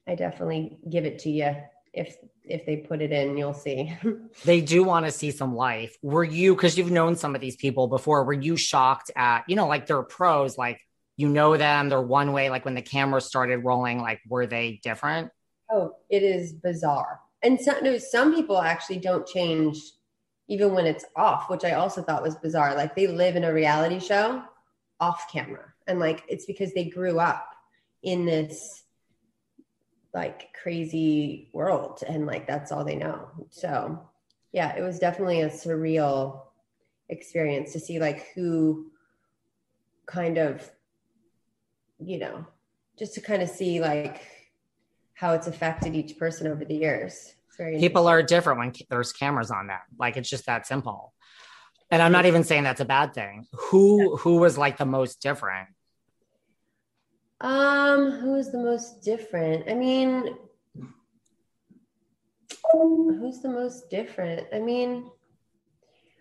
[0.08, 1.56] I definitely give it to you
[1.94, 3.96] if if they put it in, you'll see.
[4.44, 5.96] they do want to see some life.
[6.02, 9.56] Were you, because you've known some of these people before, were you shocked at, you
[9.56, 10.82] know, like they're pros, like
[11.16, 14.82] you know them, they're one way, like when the camera started rolling, like were they
[14.84, 15.32] different?
[15.72, 17.22] Oh, it is bizarre.
[17.44, 19.80] And some, no, some people actually don't change
[20.50, 22.76] even when it's off, which I also thought was bizarre.
[22.76, 24.44] Like they live in a reality show
[25.00, 25.73] off camera.
[25.88, 27.50] And like it's because they grew up
[28.02, 28.84] in this
[30.14, 33.30] like crazy world and like that's all they know.
[33.50, 34.10] So
[34.52, 36.42] yeah it was definitely a surreal
[37.10, 38.92] experience to see like who
[40.06, 40.70] kind of
[42.00, 42.46] you know
[42.98, 44.22] just to kind of see like
[45.14, 47.34] how it's affected each person over the years.
[47.80, 49.80] People are different when there's cameras on them.
[49.98, 51.14] Like it's just that simple
[51.94, 55.22] and i'm not even saying that's a bad thing who who was like the most
[55.22, 55.70] different
[57.44, 59.70] um, who's the most different?
[59.70, 60.38] I mean,
[62.72, 64.48] who's the most different?
[64.54, 65.12] I mean,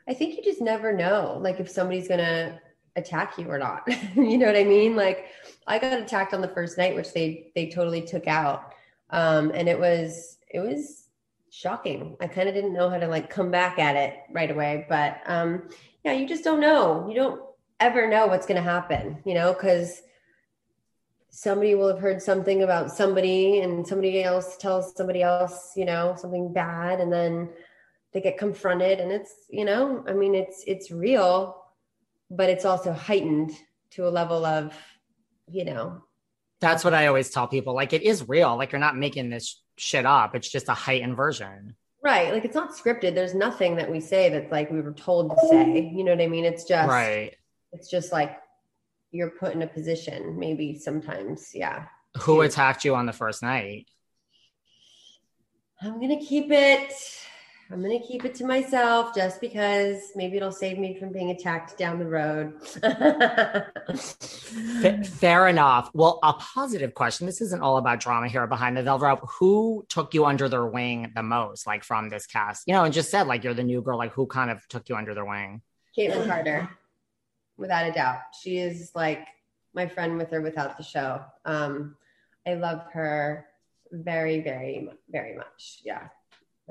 [0.09, 2.61] I think you just never know, like if somebody's gonna
[2.97, 3.85] attack you or not.
[4.17, 4.97] you know what I mean?
[4.97, 5.27] Like
[5.69, 8.75] I got attacked on the first night, which they they totally took out,
[9.11, 11.02] um, and it was it was
[11.53, 12.17] shocking.
[12.19, 15.21] I kind of didn't know how to like come back at it right away, but
[15.27, 15.69] um,
[16.03, 17.07] yeah, you just don't know.
[17.09, 17.43] You don't
[17.79, 20.01] ever know what's going to happen, you know, because
[21.29, 26.15] somebody will have heard something about somebody and somebody else tells somebody else, you know,
[26.17, 27.51] something bad and then
[28.15, 31.63] they get confronted and it's, you know, I mean it's it's real,
[32.31, 33.53] but it's also heightened
[33.91, 34.75] to a level of,
[35.51, 36.03] you know.
[36.61, 37.75] That's what I always tell people.
[37.75, 38.57] Like it is real.
[38.57, 40.35] Like you're not making this shit up.
[40.35, 41.77] It's just a heightened version.
[42.03, 42.33] Right.
[42.33, 43.15] Like it's not scripted.
[43.15, 45.93] There's nothing that we say that's like we were told to say.
[45.95, 46.45] You know what I mean?
[46.45, 47.35] It's just right.
[47.73, 48.39] It's just like
[49.13, 51.53] you're put in a position, maybe sometimes.
[51.55, 51.87] Yeah.
[52.19, 53.87] Who attacked you on the first night?
[55.81, 56.93] I'm gonna keep it
[57.73, 61.31] I'm going to keep it to myself just because maybe it'll save me from being
[61.31, 62.61] attacked down the road.
[65.07, 65.91] Fair enough.
[65.95, 67.25] Well, a positive question.
[67.25, 69.27] This isn't all about drama here behind the velvet rope.
[69.39, 72.65] Who took you under their wing the most, like from this cast?
[72.67, 73.97] You know, and just said like you're the new girl.
[73.97, 75.63] Like who kind of took you under their wing?
[75.97, 76.69] Kaitlynn Carter,
[77.57, 78.21] without a doubt.
[78.39, 79.27] She is like
[79.73, 81.25] my friend with or without the show.
[81.47, 81.97] Um,
[82.47, 83.47] I love her
[83.91, 85.81] very, very, very much.
[85.85, 86.09] Yeah.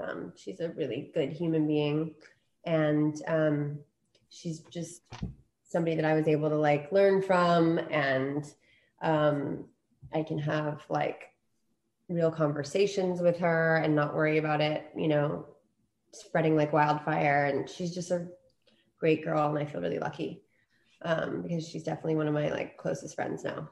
[0.02, 2.16] Um, she's a really good human being,
[2.66, 3.80] and um,
[4.30, 5.02] she's just
[5.68, 8.45] somebody that I was able to like learn from, and
[9.02, 9.66] um,
[10.14, 11.30] I can have like
[12.10, 15.45] real conversations with her and not worry about it, you know,
[16.14, 17.45] spreading like wildfire.
[17.45, 18.28] And she's just a
[18.99, 20.43] great girl, and I feel really lucky
[21.04, 23.70] um, because she's definitely one of my like closest friends now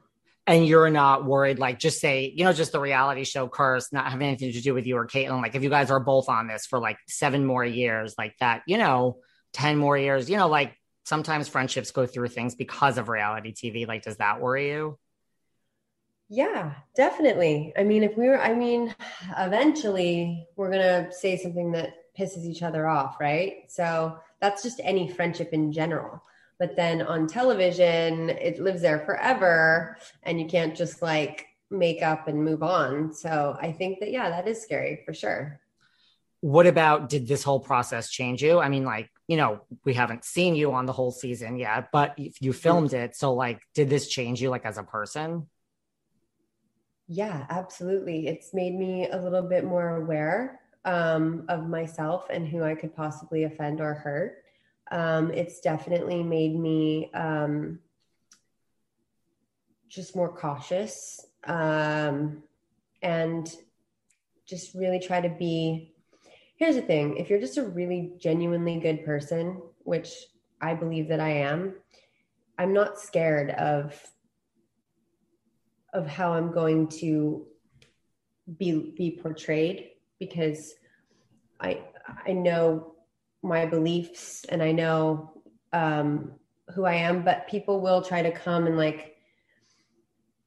[0.48, 4.12] and you're not worried, like just say, you know, just the reality show curse, not
[4.12, 5.42] having anything to do with you or Kaitlynn.
[5.42, 8.64] Like if you guys are both on this for like seven more years, like that,
[8.66, 9.20] you know,
[9.54, 10.76] 10 more years, you know, like
[11.06, 13.88] sometimes friendships go through things because of reality TV.
[13.88, 14.98] Like, does that worry you?
[16.30, 17.74] Yeah, definitely.
[17.78, 18.94] I mean, if we were, I mean,
[19.38, 23.64] eventually we're going to say something that pisses each other off, right?
[23.68, 26.22] So that's just any friendship in general
[26.60, 32.28] but then on television it lives there forever and you can't just like make up
[32.28, 33.14] and move on.
[33.14, 35.60] So i think that yeah that is scary for sure.
[36.42, 38.60] What about did this whole process change you?
[38.60, 42.18] I mean like you know we haven't seen you on the whole season yet but
[42.18, 43.16] you filmed it.
[43.16, 45.48] So like did this change you like as a person?
[47.08, 48.28] Yeah absolutely.
[48.28, 52.96] It's made me a little bit more aware um, of myself and who i could
[52.96, 54.44] possibly offend or hurt
[54.92, 57.80] um, it's definitely made me um,
[59.88, 62.44] just more cautious um,
[63.02, 63.56] and
[64.46, 65.94] just really try to be.
[66.58, 70.12] Here's the thing if you're just a really genuinely good person, which
[70.62, 71.76] I believe that I am,
[72.58, 73.96] I'm not scared of
[75.94, 77.46] of how I'm going to
[78.58, 80.74] be be portrayed because
[81.60, 81.82] I
[82.26, 82.96] I know
[83.42, 85.32] my beliefs and I know
[85.74, 86.34] um,
[86.74, 89.16] who I am, but people will try to come and like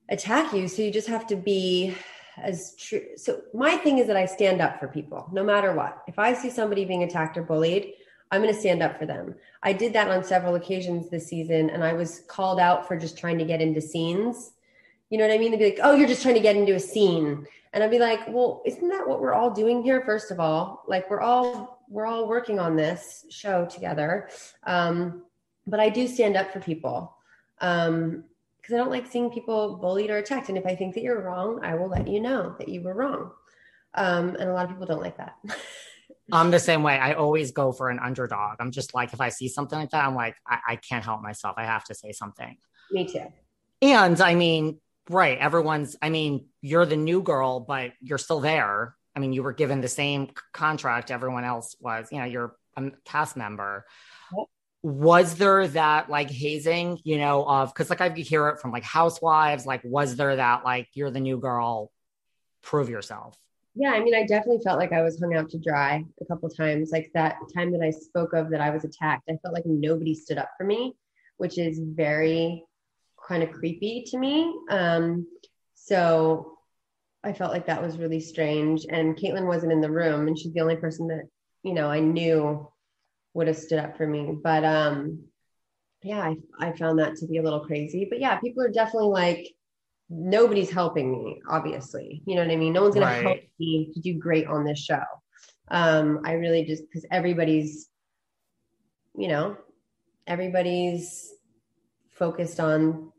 [0.09, 0.68] attack you.
[0.68, 1.95] So you just have to be
[2.36, 3.03] as true.
[3.16, 6.03] So my thing is that I stand up for people no matter what.
[6.07, 7.93] If I see somebody being attacked or bullied,
[8.30, 9.34] I'm going to stand up for them.
[9.62, 13.18] I did that on several occasions this season and I was called out for just
[13.18, 14.53] trying to get into scenes.
[15.11, 15.51] You know what I mean?
[15.51, 17.47] They'd be like, oh, you're just trying to get into a scene.
[17.74, 20.03] And I'd be like, well, isn't that what we're all doing here?
[20.03, 24.30] First of all, like we're all we're all working on this show together.
[24.66, 25.24] Um,
[25.66, 27.14] but I do stand up for people
[27.59, 28.24] because um,
[28.72, 30.49] I don't like seeing people bullied or attacked.
[30.49, 32.95] And if I think that you're wrong, I will let you know that you were
[32.95, 33.30] wrong.
[33.95, 35.36] Um, and a lot of people don't like that.
[36.32, 36.99] I'm the same way.
[36.99, 38.57] I always go for an underdog.
[38.59, 41.20] I'm just like, if I see something like that, I'm like, I, I can't help
[41.20, 41.57] myself.
[41.59, 42.57] I have to say something.
[42.90, 43.26] Me too.
[43.82, 44.80] And I mean,
[45.11, 45.36] right.
[45.36, 48.97] Everyone's, I mean, you're the new girl, but you're still there.
[49.15, 52.09] I mean, you were given the same contract everyone else was.
[52.11, 53.87] You know, you're a cast member.
[54.83, 58.83] Was there that like hazing, you know, of because like I hear it from like
[58.83, 61.93] housewives, like was there that like you're the new girl,
[62.63, 63.37] prove yourself?
[63.75, 66.49] Yeah, I mean, I definitely felt like I was hung out to dry a couple
[66.51, 66.91] times.
[66.91, 70.15] Like that time that I spoke of that I was attacked, I felt like nobody
[70.15, 70.95] stood up for me,
[71.39, 72.65] which is very
[73.27, 74.55] kind of creepy to me.
[74.69, 75.27] Um,
[75.75, 76.52] so
[77.25, 78.85] I felt like that was really strange.
[78.89, 81.25] And Kaitlynn wasn't in the room, and she's the only person that
[81.62, 82.68] you know I knew
[83.35, 84.37] would have stood up for me.
[84.43, 85.25] But um,
[86.03, 88.07] yeah, I, I found that to be a little crazy.
[88.09, 89.49] But yeah, people are definitely like,
[90.11, 91.41] nobody's helping me.
[91.49, 92.73] Obviously, you know what I mean.
[92.73, 93.23] No one's going right.
[93.23, 95.03] to help me to do great on this show.
[95.68, 97.89] Um, I really just because everybody's,
[99.16, 99.57] you know,
[100.27, 101.33] everybody's
[102.11, 103.12] focused on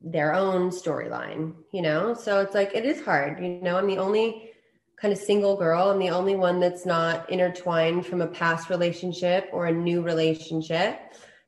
[0.00, 2.14] their own storyline, you know?
[2.14, 3.76] So it's like, it is hard, you know?
[3.76, 4.52] I'm the only
[4.96, 5.90] kind of single girl.
[5.90, 10.98] I'm the only one that's not intertwined from a past relationship or a new relationship.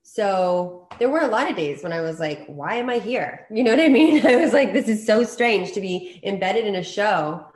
[0.02, 3.46] So there were a lot of days when I was like, why am I here?
[3.50, 4.26] You know what I mean?
[4.26, 7.46] I was like, this is so strange to be embedded in a show.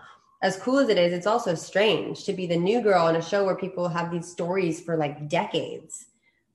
[0.43, 3.23] As cool as it is, it's also strange to be the new girl in a
[3.23, 6.07] show where people have these stories for like decades,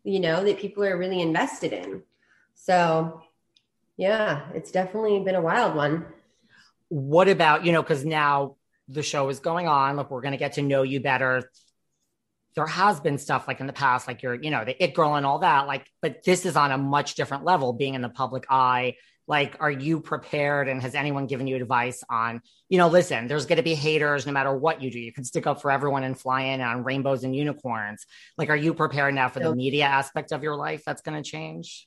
[0.04, 2.04] you know, that people are really invested in.
[2.54, 3.22] So,
[3.98, 6.06] yeah, it's definitely been a wild one.
[6.90, 8.56] What about, you know, because now
[8.88, 9.98] the show is going on.
[9.98, 11.50] Look, we're going to get to know you better
[12.58, 15.14] there has been stuff like in the past, like you're, you know, the it girl
[15.14, 15.68] and all that.
[15.68, 18.96] Like, but this is on a much different level, being in the public eye.
[19.28, 20.68] Like, are you prepared?
[20.68, 24.26] And has anyone given you advice on, you know, listen, there's going to be haters
[24.26, 25.00] no matter what you do.
[25.00, 28.08] You can stick up for everyone and fly in on rainbows and unicorns.
[28.40, 31.30] Like, are you prepared now for the media aspect of your life that's going to
[31.30, 31.87] change?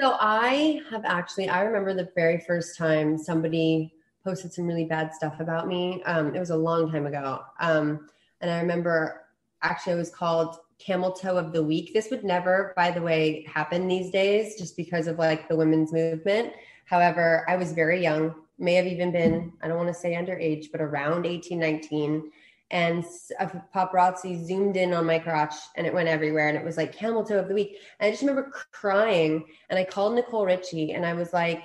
[0.00, 3.92] So I have actually, I remember the very first time somebody
[4.24, 6.02] posted some really bad stuff about me.
[6.04, 7.40] Um, it was a long time ago.
[7.60, 8.08] Um,
[8.40, 9.26] and I remember
[9.62, 11.92] actually it was called camel toe of the week.
[11.92, 15.92] This would never, by the way, happen these days just because of like the women's
[15.92, 16.52] movement.
[16.86, 20.66] However, I was very young, may have even been, I don't want to say underage,
[20.72, 22.30] but around 18, 19.
[22.72, 23.04] And
[23.38, 26.48] a paparazzi zoomed in on my crotch and it went everywhere.
[26.48, 27.76] And it was like camel toe of the week.
[28.00, 29.44] And I just remember crying.
[29.70, 31.62] And I called Nicole Richie and I was like,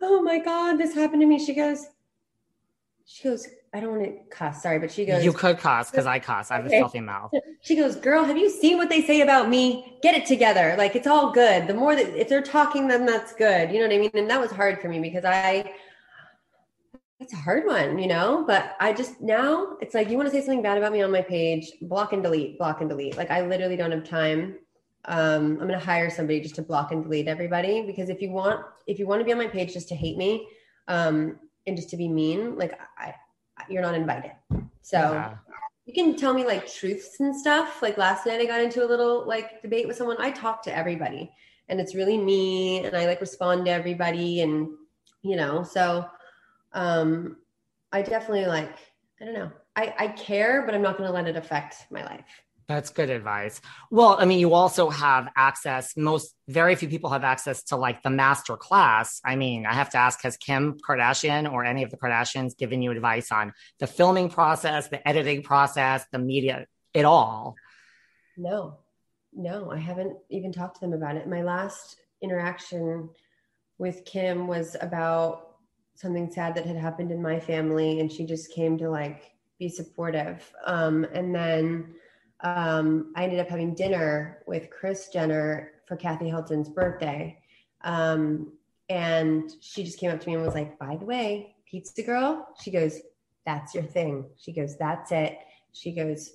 [0.00, 1.38] oh my God, this happened to me.
[1.38, 1.86] She goes,
[3.04, 6.06] she goes, I don't want to cuss, sorry, but she goes, You could cuss because
[6.06, 6.50] I cuss.
[6.50, 6.76] I have okay.
[6.76, 7.32] a filthy mouth.
[7.60, 9.98] She goes, Girl, have you seen what they say about me?
[10.00, 10.76] Get it together.
[10.78, 11.66] Like it's all good.
[11.66, 13.72] The more that if they're talking, then that's good.
[13.72, 14.10] You know what I mean?
[14.14, 15.72] And that was hard for me because I
[17.20, 20.32] it's a hard one, you know, but I just now it's like you want to
[20.32, 23.16] say something bad about me on my page, block and delete, block and delete.
[23.16, 24.56] Like I literally don't have time.
[25.04, 28.64] Um, I'm gonna hire somebody just to block and delete everybody because if you want
[28.86, 30.46] if you want to be on my page just to hate me,
[30.86, 33.14] um, and just to be mean, like I
[33.68, 34.32] you're not invited.
[34.82, 35.34] So yeah.
[35.86, 37.82] you can tell me like truths and stuff.
[37.82, 40.16] Like last night I got into a little like debate with someone.
[40.20, 41.32] I talk to everybody
[41.68, 44.68] and it's really me and I like respond to everybody and
[45.22, 46.08] you know, so
[46.72, 47.36] um
[47.92, 48.76] I definitely like
[49.20, 49.50] I don't know.
[49.74, 52.24] I, I care, but I'm not gonna let it affect my life.
[52.68, 53.62] That's good advice.
[53.90, 55.96] Well, I mean, you also have access.
[55.96, 59.22] Most, very few people have access to like the master class.
[59.24, 62.82] I mean, I have to ask Has Kim Kardashian or any of the Kardashians given
[62.82, 67.54] you advice on the filming process, the editing process, the media, it all?
[68.36, 68.76] No,
[69.32, 71.26] no, I haven't even talked to them about it.
[71.26, 73.08] My last interaction
[73.78, 75.47] with Kim was about
[75.98, 79.68] something sad that had happened in my family, and she just came to like be
[79.68, 80.48] supportive.
[80.64, 81.94] Um, and then,
[82.40, 87.40] um, I ended up having dinner with Kris Jenner for Kathy Hilton's birthday.
[87.82, 88.52] Um,
[88.88, 92.46] and she just came up to me and was like, by the way, pizza girl,
[92.62, 93.00] she goes,
[93.44, 94.26] that's your thing.
[94.36, 95.36] She goes, that's it.
[95.72, 96.30] She goes,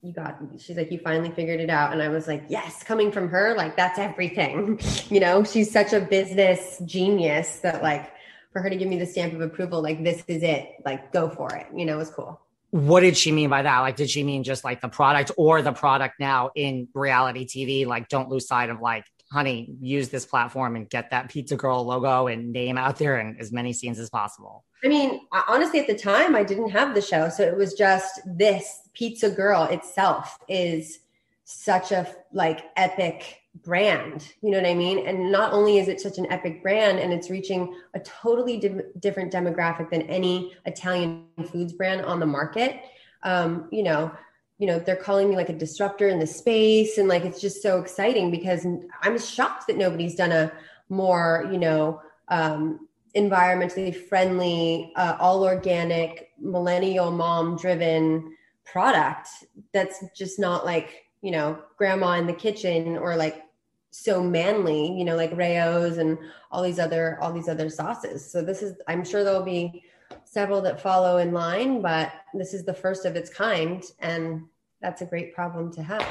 [0.00, 1.92] you got, she's like, you finally figured it out.
[1.92, 4.80] And I was like, yes, coming from her, like, that's everything.
[5.10, 8.10] you know, she's such a business genius that, like,
[8.52, 11.28] for her to give me the stamp of approval, like, this is it, like, go
[11.28, 12.40] for it, you know, it was cool
[12.70, 13.80] what did she mean by that?
[13.80, 17.86] Like, did she mean just like the product or the product now in reality TV?
[17.86, 21.84] Like, don't lose sight of like, honey, use this platform and get that Pizza Girl
[21.84, 24.64] logo and name out there in as many scenes as possible.
[24.84, 27.28] I mean, uh, honestly, at the time, I didn't have the show.
[27.28, 31.00] So it was just this Pizza Girl itself is
[31.44, 35.06] such a like epic brand you know what i mean?
[35.06, 38.82] And not only is it such an epic brand and it's reaching a totally di-
[38.98, 42.80] different demographic than any italian foods brand on the market
[43.22, 44.12] um, you know
[44.58, 47.62] you know they're calling me like a disruptor in the space and like it's just
[47.62, 48.66] so exciting because
[49.02, 50.52] i'm shocked that nobody's done a
[50.88, 52.86] more you know um,
[53.16, 59.28] environmentally friendly uh, all organic millennial mom driven product
[59.72, 63.42] that's just not like you know, grandma in the kitchen or like
[63.90, 66.18] so manly, you know, like Rao's and
[66.50, 68.30] all these other all these other sauces.
[68.30, 69.84] So this is I'm sure there'll be
[70.24, 74.44] several that follow in line, but this is the first of its kind and
[74.80, 76.06] that's a great problem to have.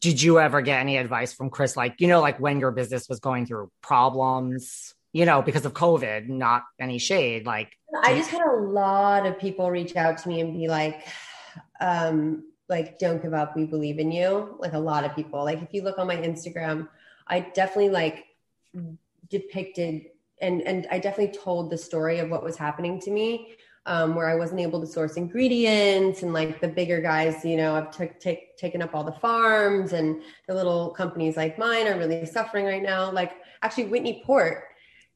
[0.00, 3.08] Did you ever get any advice from Kris like, you know, like when your business
[3.08, 8.30] was going through problems, you know, because of COVID, not any shade, like I just
[8.30, 11.06] had a lot of people reach out to me and be like
[11.80, 15.44] um like don't give up we believe in you like a lot of people.
[15.44, 16.88] Like if you look on my instagram
[17.26, 18.26] i definitely like
[19.30, 20.06] depicted
[20.40, 23.54] and and i definitely told the story of what was happening to me
[23.86, 27.74] um, where i wasn't able to source ingredients and like the bigger guys you know
[27.74, 31.98] have t- t- taken up all the farms and the little companies like mine are
[31.98, 33.10] really suffering right now.
[33.10, 34.64] Like actually whitney port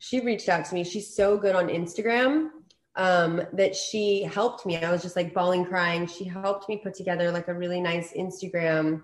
[0.00, 0.84] she reached out to me.
[0.84, 2.50] She's so good on instagram
[2.98, 4.76] um, that she helped me.
[4.76, 6.06] I was just like bawling, crying.
[6.06, 9.02] She helped me put together like a really nice Instagram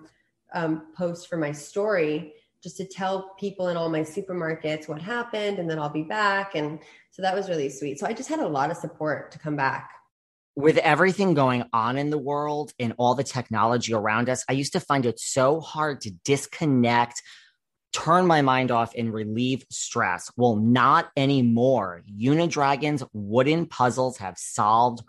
[0.53, 5.59] um, post for my story just to tell people in all my supermarkets what happened
[5.59, 6.55] and then I'll be back.
[6.55, 6.81] And
[7.11, 8.01] so that was really sweet.
[8.01, 9.91] So I just had a lot of support to come back.
[10.57, 14.73] With everything going on in the world and all the technology around us, I used
[14.73, 17.23] to find it so hard to disconnect,
[17.95, 20.31] turn my mind off, and relieve stress.
[20.37, 22.03] Well, not anymore.
[22.13, 25.03] Unidragon's wooden puzzles have solved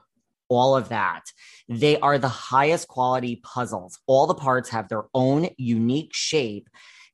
[0.48, 1.24] all of that.
[1.68, 4.00] They are the highest quality puzzles.
[4.06, 6.70] All the parts have their own unique shape.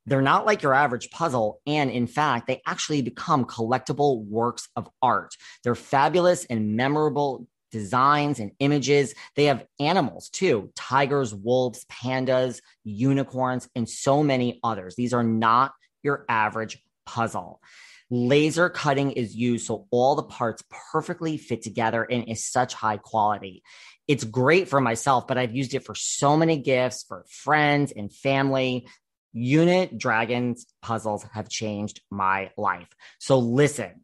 [0.05, 1.61] They're not like your average puzzle.
[1.65, 5.35] And in fact, they actually become collectible works of art.
[5.63, 9.13] They're fabulous and memorable designs and images.
[9.35, 14.95] They have animals too tigers, wolves, pandas, unicorns, and so many others.
[14.95, 17.61] These are not your average puzzle.
[18.09, 22.97] Laser cutting is used so all the parts perfectly fit together and is such high
[22.97, 23.63] quality.
[24.07, 28.13] It's great for myself, but I've used it for so many gifts for friends and
[28.13, 28.87] family.
[29.33, 32.89] Unidragon's puzzles have changed my life.
[33.19, 34.01] So listen,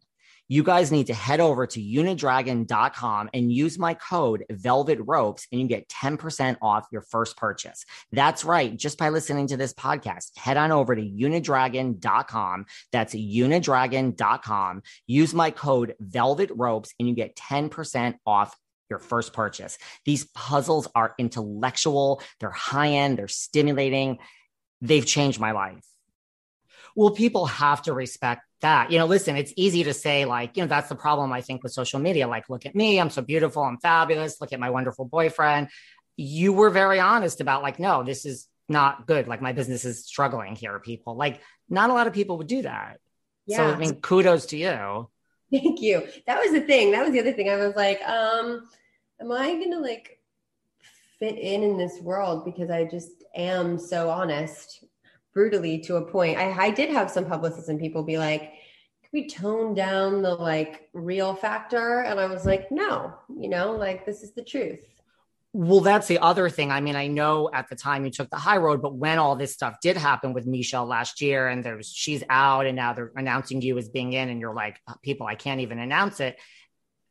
[0.48, 5.60] you guys need to head over to unidragon.com and use my code velvet ropes and
[5.60, 7.84] you get 10% off your first purchase.
[8.12, 8.76] That's right.
[8.76, 12.66] Just by listening to this podcast, head on over to unidragon.com.
[12.92, 14.82] That's unidragon.com.
[15.06, 18.56] Use my code velvet ropes and you get 10% off
[18.90, 19.76] your first purchase.
[20.06, 24.18] These puzzles are intellectual, they're high end, they're stimulating
[24.80, 25.84] they've changed my life.
[26.98, 28.90] Well, people have to respect that.
[28.90, 31.62] You know, listen, it's easy to say, like, you know, that's the problem I think
[31.62, 32.26] with social media.
[32.26, 34.40] Like, look at me, I'm so beautiful, I'm fabulous.
[34.40, 35.68] Look at my wonderful boyfriend.
[36.16, 39.28] You were very honest about, like, no, this is not good.
[39.28, 41.14] Like, my business is struggling here, people.
[41.14, 42.98] Like, not a lot of people would do that.
[43.46, 43.58] Yeah.
[43.58, 45.08] So, I mean, kudos to you.
[45.52, 46.04] Thank you.
[46.26, 46.90] That was the thing.
[46.90, 47.48] That was the other thing.
[47.48, 48.68] I was like, um,
[49.20, 50.18] am I going to like
[51.20, 54.82] fit in in this world because I just am so honest,
[55.38, 56.36] brutally to a point.
[56.36, 60.34] I, I did have some publicists and people be like, can we tone down the
[60.34, 62.00] like real factor?
[62.00, 64.80] And I was like, no, you know, like this is the truth.
[65.52, 66.72] Well, that's the other thing.
[66.72, 69.36] I mean, I know at the time you took the high road, but when all
[69.36, 73.12] this stuff did happen with Michelle last year and there's she's out and now they're
[73.14, 76.36] announcing you as being in and you're like, uh, people, I can't even announce it.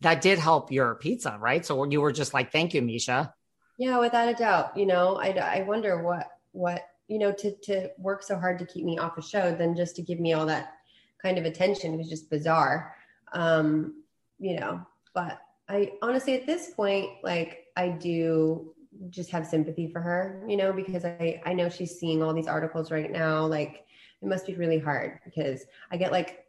[0.01, 1.65] That did help your pizza, right?
[1.65, 3.32] So you were just like, thank you, Mischa.
[3.80, 4.75] Yeah, without a doubt.
[4.75, 8.65] You know, I, I wonder what, what, you know, to, to work so hard to
[8.65, 10.73] keep me off a show than just to give me all that
[11.21, 12.95] kind of attention was just bizarre.
[13.33, 14.03] Um,
[14.39, 15.39] you know, but
[15.69, 18.73] I honestly, at this point, like I do
[19.09, 22.47] just have sympathy for her, you know, because I, I know she's seeing all these
[22.47, 23.45] articles right now.
[23.45, 23.85] Like
[24.21, 26.45] it must be really hard because I get like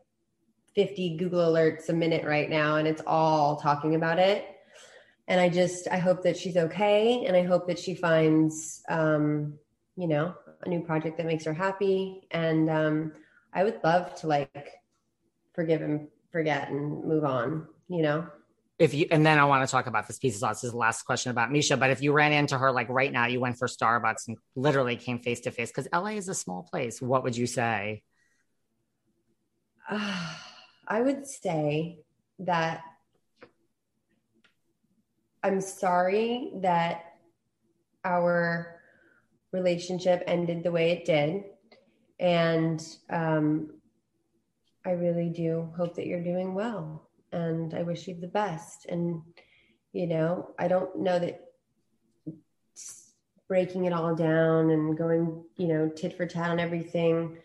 [0.74, 4.46] 50 Google alerts a minute right now and it's all talking about it
[5.28, 9.54] and I just I hope that she's okay, and I hope that she finds um,
[9.96, 12.26] you know a new project that makes her happy.
[12.30, 13.12] And um,
[13.52, 14.70] I would love to like
[15.54, 17.66] forgive and forget and move on.
[17.88, 18.26] You know.
[18.78, 20.60] If you and then I want to talk about this piece of sauce.
[20.60, 21.78] This is the last question about Mischa.
[21.78, 24.96] But if you ran into her like right now, you went for Starbucks and literally
[24.96, 27.02] came face to face because LA is a small place.
[27.02, 28.02] What would you say?
[29.88, 30.34] Uh,
[30.90, 31.98] I would say
[32.38, 32.80] that
[35.42, 37.14] I'm sorry that
[38.04, 38.77] our
[39.52, 41.44] relationship ended the way it did.
[42.20, 43.70] And um,
[44.84, 47.08] I really do hope that you're doing well.
[47.32, 48.86] And I wish you the best.
[48.86, 49.22] And,
[49.92, 51.44] you know, I don't know that
[53.48, 57.38] breaking it all down and going, you know, tit for tat on everything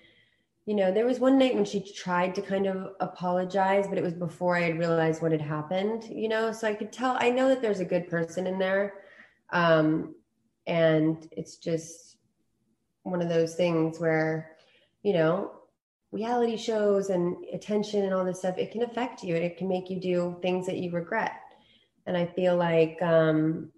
[0.65, 4.03] you know, there was one night when she tried to kind of apologize, but it
[4.03, 7.31] was before I had realized what had happened, you know, so I could tell, I
[7.31, 8.93] know that there's a good person in there.
[9.49, 10.15] Um,
[10.67, 12.17] and it's just
[13.03, 14.55] one of those things where,
[15.01, 15.51] you know,
[16.11, 19.67] reality shows and attention and all this stuff, it can affect you and it can
[19.67, 21.33] make you do things that you regret.
[22.05, 23.71] And I feel like, um,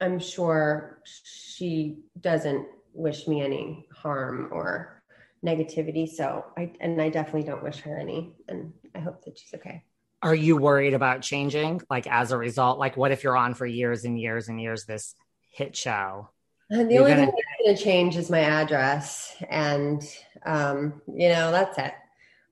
[0.00, 5.00] I'm sure she doesn't wish me any harm or,
[5.44, 6.08] negativity.
[6.08, 9.82] So I and I definitely don't wish her any, and I hope that she's okay.
[10.22, 11.80] Are you worried about changing?
[11.88, 14.84] Like as a result, like what if you're on for years and years and years
[14.84, 15.14] this
[15.50, 16.30] hit show?
[16.70, 17.26] And the you're only gonna...
[17.26, 20.02] thing that's going to change is my address, and
[20.46, 21.92] um, you know that's it.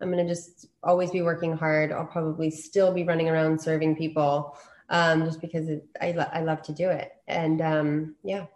[0.00, 1.92] I'm going to just always be working hard.
[1.92, 4.56] I'll probably still be running around serving people,
[4.90, 7.12] um, just because it, I lo- I love to do it.
[7.26, 8.46] And um, yeah,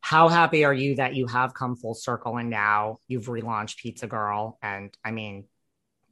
[0.00, 4.06] how happy are you that you have come full circle and now you've relaunched Pizza
[4.06, 4.58] Girl?
[4.62, 5.44] And I mean,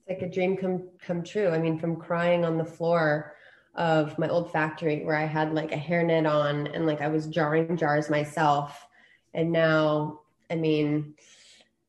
[0.06, 1.48] it's like a dream come come true.
[1.48, 3.34] I mean, from crying on the floor
[3.74, 7.26] of my old factory where I had like a hairnet on and like I was
[7.26, 8.86] jarring jars myself,
[9.32, 10.20] and now,
[10.50, 11.14] I mean,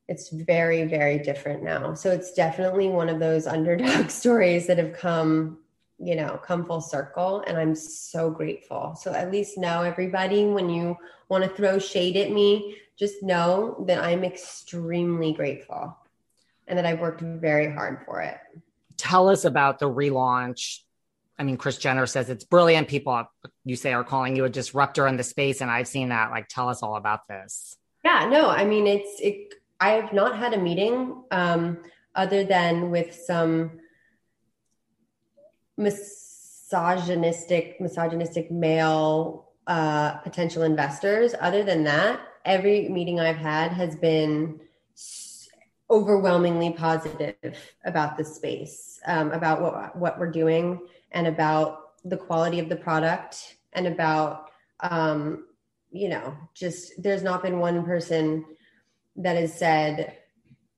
[0.08, 1.94] it's very very different now.
[1.94, 5.58] So it's definitely one of those underdog stories that have come
[5.98, 8.94] you know come full circle and i'm so grateful.
[9.00, 10.96] So at least now everybody when you
[11.30, 15.96] want to throw shade at me just know that i'm extremely grateful
[16.68, 18.38] and that I've worked very hard for it.
[18.96, 20.80] Tell us about the relaunch
[21.38, 22.88] I mean, Kris Jenner says it's brilliant.
[22.88, 23.24] People
[23.64, 26.30] you say are calling you a disruptor in the space, and I've seen that.
[26.30, 27.76] Like, tell us all about this.
[28.04, 29.54] Yeah, no, I mean, it's it.
[29.78, 31.78] I have not had a meeting um,
[32.14, 33.72] other than with some
[35.76, 41.34] misogynistic, misogynistic male uh, potential investors.
[41.38, 44.60] Other than that, every meeting I've had has been
[45.90, 50.80] overwhelmingly positive about the space, um, about what what we're doing,
[51.12, 54.50] and about the quality of the product, and about
[54.80, 55.46] um,
[55.90, 58.44] you know, just there's not been one person
[59.16, 60.16] that has said,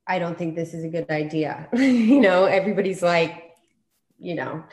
[0.06, 1.68] I don't think this is a good idea.
[1.74, 3.56] you know, everybody's like,
[4.18, 4.64] you know,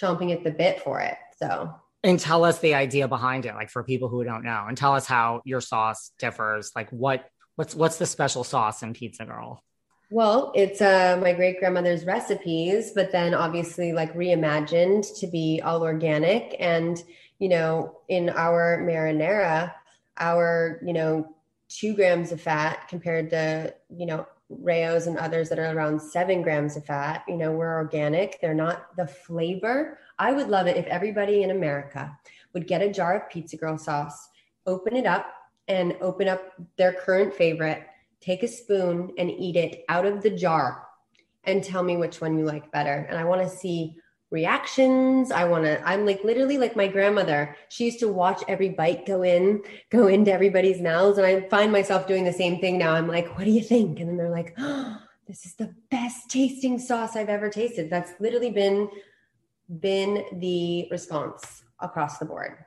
[0.00, 1.16] chomping at the bit for it.
[1.38, 4.76] So, and tell us the idea behind it, like for people who don't know, and
[4.76, 6.72] tell us how your sauce differs.
[6.74, 9.62] Like, what what's what's the special sauce in Pizza Girl?
[10.10, 15.82] Well, it's uh, my great grandmother's recipes, but then obviously like reimagined to be all
[15.82, 16.56] organic.
[16.58, 17.02] And
[17.38, 19.72] you know, in our marinara,
[20.18, 21.34] our you know
[21.68, 26.42] two grams of fat compared to, you know, Rao's and others that are around seven
[26.42, 27.22] grams of fat.
[27.28, 28.40] You know, we're organic.
[28.40, 29.98] They're not the flavor.
[30.18, 32.18] I would love it if everybody in America
[32.52, 34.28] would get a jar of Pizza Girl sauce,
[34.66, 35.32] open it up,
[35.68, 37.84] and open up their current favorite,
[38.20, 40.86] take a spoon and eat it out of the jar
[41.44, 43.06] and tell me which one you like better.
[43.08, 43.96] And I want to see
[44.30, 45.30] reactions.
[45.30, 47.56] I want to, I'm like literally like my grandmother.
[47.68, 51.18] She used to watch every bite go in, go into everybody's mouths.
[51.18, 52.92] And I find myself doing the same thing now.
[52.92, 53.98] I'm like, what do you think?
[53.98, 57.90] And then they're like, oh, this is the best tasting sauce I've ever tasted.
[57.90, 58.88] That's literally been,
[59.80, 62.64] been the response across the board.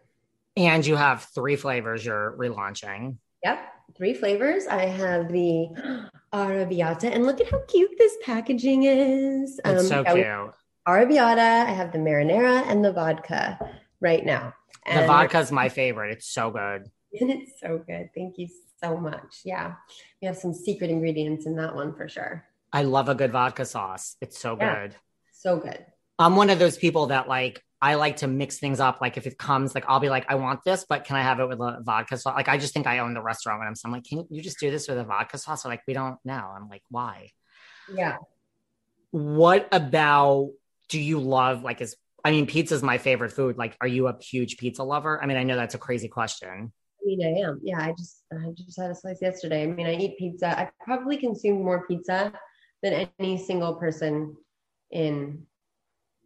[0.55, 3.17] And you have three flavors you're relaunching.
[3.43, 3.72] Yep.
[3.95, 4.67] Three flavors.
[4.67, 5.69] I have the
[6.33, 9.59] arrabbiata, and look at how cute this packaging is.
[9.63, 10.53] It's um, so cute
[10.87, 11.65] arrabbiata.
[11.65, 13.59] I have the marinara and the vodka
[14.01, 14.53] right now.
[14.85, 16.11] And the vodka is my favorite.
[16.11, 16.89] It's so good.
[17.21, 18.09] And it's so good.
[18.15, 18.47] Thank you
[18.81, 19.41] so much.
[19.45, 19.75] Yeah.
[20.19, 22.43] We have some secret ingredients in that one for sure.
[22.71, 24.15] I love a good vodka sauce.
[24.19, 24.81] It's so yeah.
[24.81, 24.95] good.
[25.31, 25.85] So good.
[26.17, 28.99] I'm one of those people that like I like to mix things up.
[29.01, 31.41] Like if it comes, like I'll be like, I want this, but can I have
[31.41, 32.33] it with a vodka sauce?
[32.33, 34.41] Like I just think I own the restaurant when I'm, so I'm like, can you
[34.41, 35.65] just do this with a vodka sauce?
[35.65, 36.53] Or like we don't know.
[36.55, 37.31] I'm like, why?
[37.93, 38.15] Yeah.
[39.11, 40.51] What about
[40.87, 43.57] do you love like is I mean, pizza is my favorite food.
[43.57, 45.21] Like, are you a huge pizza lover?
[45.21, 46.71] I mean, I know that's a crazy question.
[46.71, 47.59] I mean, I am.
[47.61, 49.63] Yeah, I just I just had a slice yesterday.
[49.63, 50.57] I mean, I eat pizza.
[50.57, 52.31] I probably consume more pizza
[52.81, 54.37] than any single person
[54.89, 55.45] in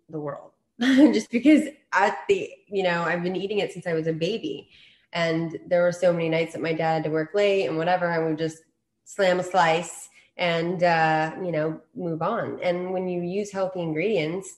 [0.08, 0.52] the world.
[1.14, 1.64] just because
[1.94, 4.70] at the you know I've been eating it since I was a baby,
[5.14, 8.08] and there were so many nights that my dad had to work late and whatever,
[8.08, 8.58] I would just
[9.06, 12.60] slam a slice and uh, you know move on.
[12.62, 14.56] And when you use healthy ingredients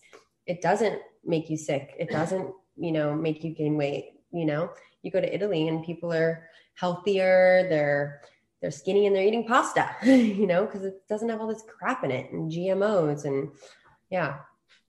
[0.49, 1.93] it doesn't make you sick.
[1.99, 4.71] It doesn't you know make you gain weight you know?
[5.01, 8.21] You go to italy and people are healthier they're
[8.61, 12.03] they're skinny and they're eating pasta you know because it doesn't have all this crap
[12.03, 13.49] in it and gmos and
[14.09, 14.37] yeah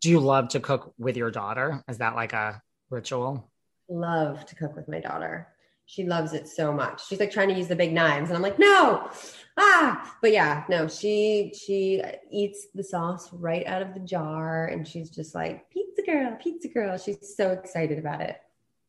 [0.01, 3.51] do you love to cook with your daughter is that like a ritual
[3.88, 5.48] love to cook with my daughter
[5.90, 7.09] she loves it so much.
[7.09, 9.11] She's like trying to use the big knives, and I'm like, no,
[9.57, 10.16] ah.
[10.22, 15.11] But yeah, no, she she eats the sauce right out of the jar, and she's
[15.11, 16.96] just like pizza girl, pizza girl.
[16.96, 18.36] She's so excited about it.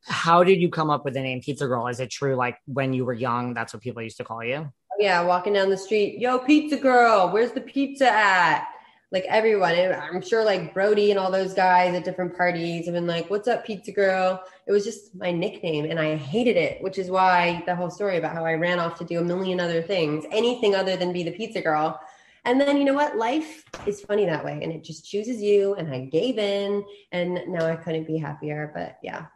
[0.04, 1.88] How did you come up with the name Pizza Girl?
[1.88, 4.72] Is it true, like when you were young, that's what people used to call you?
[4.98, 8.66] Yeah, walking down the street, yo, Pizza Girl, where's the pizza at?
[9.12, 9.74] Like everyone.
[9.74, 13.46] I'm sure like Brody and all those guys at different parties have been like, "What's
[13.46, 17.62] up, pizza girl?" It was just my nickname, and I hated it, which is why
[17.66, 20.74] the whole story about how I ran off to do a million other things, anything
[20.74, 22.00] other than be the pizza girl.
[22.44, 23.16] And then you know what?
[23.16, 25.74] Life is funny that way, and it just chooses you.
[25.74, 26.82] And I gave in,
[27.12, 28.72] and now I couldn't be happier.
[28.74, 29.26] But yeah,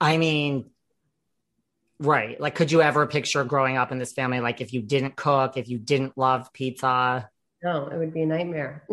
[0.00, 0.70] I mean,
[1.98, 2.40] right?
[2.40, 4.40] Like, could you ever picture growing up in this family?
[4.40, 7.28] Like, if you didn't cook, if you didn't love pizza,
[7.62, 8.84] no, it would be a nightmare.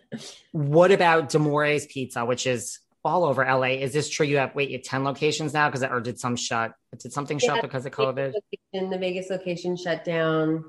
[0.52, 3.78] what about D'Amore's Pizza, which is all over LA?
[3.78, 4.26] Is this true?
[4.26, 6.74] You have wait, you have ten locations now because or did some shut?
[6.98, 8.34] Did something yeah, shut because of COVID?
[8.72, 10.64] In the Vegas location shut down.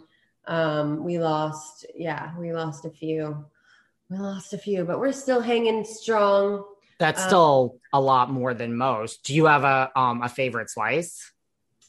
[0.45, 3.45] Um, we lost, yeah, we lost a few.
[4.09, 6.65] We lost a few, but we're still hanging strong.
[6.99, 9.23] That's um, still a lot more than most.
[9.23, 11.31] Do you have a um a favorite slice?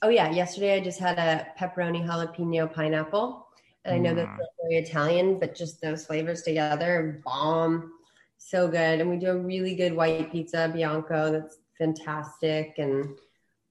[0.02, 3.43] Oh yeah, yesterday I just had a pepperoni jalapeno pineapple
[3.86, 4.38] I know that's Mm.
[4.38, 7.92] not very Italian, but just those flavors together, bomb.
[8.38, 9.00] So good.
[9.00, 12.74] And we do a really good white pizza, Bianco, that's fantastic.
[12.78, 13.18] And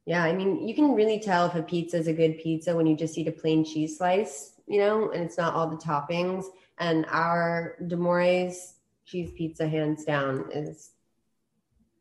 [0.05, 2.85] yeah, I mean, you can really tell if a pizza is a good pizza when
[2.85, 6.45] you just eat a plain cheese slice, you know, and it's not all the toppings.
[6.79, 10.91] And our D'Amore's cheese pizza, hands down, is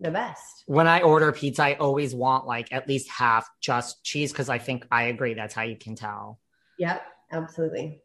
[0.00, 0.64] the best.
[0.66, 4.58] When I order pizza, I always want like at least half just cheese because I
[4.58, 6.40] think I agree that's how you can tell.
[6.78, 8.01] Yep, absolutely.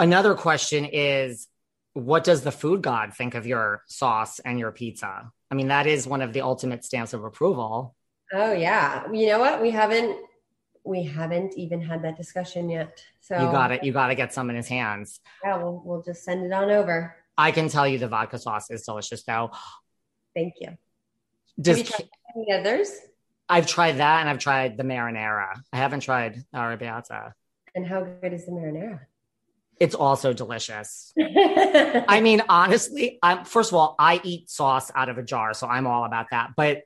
[0.00, 1.46] Another question is
[1.92, 5.30] what does the food god think of your sauce and your pizza?
[5.50, 7.94] I mean, that is one of the ultimate stamps of approval.
[8.32, 9.04] Oh yeah.
[9.12, 9.60] You know what?
[9.60, 10.16] We haven't
[10.84, 13.04] we haven't even had that discussion yet.
[13.20, 13.84] So You got it.
[13.84, 15.20] You got to get some in his hands.
[15.44, 17.14] Yeah, we'll, we'll just send it on over.
[17.36, 19.50] I can tell you the vodka sauce is delicious though.
[20.34, 20.78] Thank you.
[21.60, 22.90] Does, Have you tried any others?
[23.50, 25.60] I've tried that and I've tried the marinara.
[25.74, 27.32] I haven't tried arrabbiata.
[27.74, 29.00] And how good is the marinara?
[29.80, 31.12] It's also delicious.
[31.18, 35.66] I mean, honestly, I'm first of all, I eat sauce out of a jar, so
[35.66, 36.50] I'm all about that.
[36.54, 36.82] But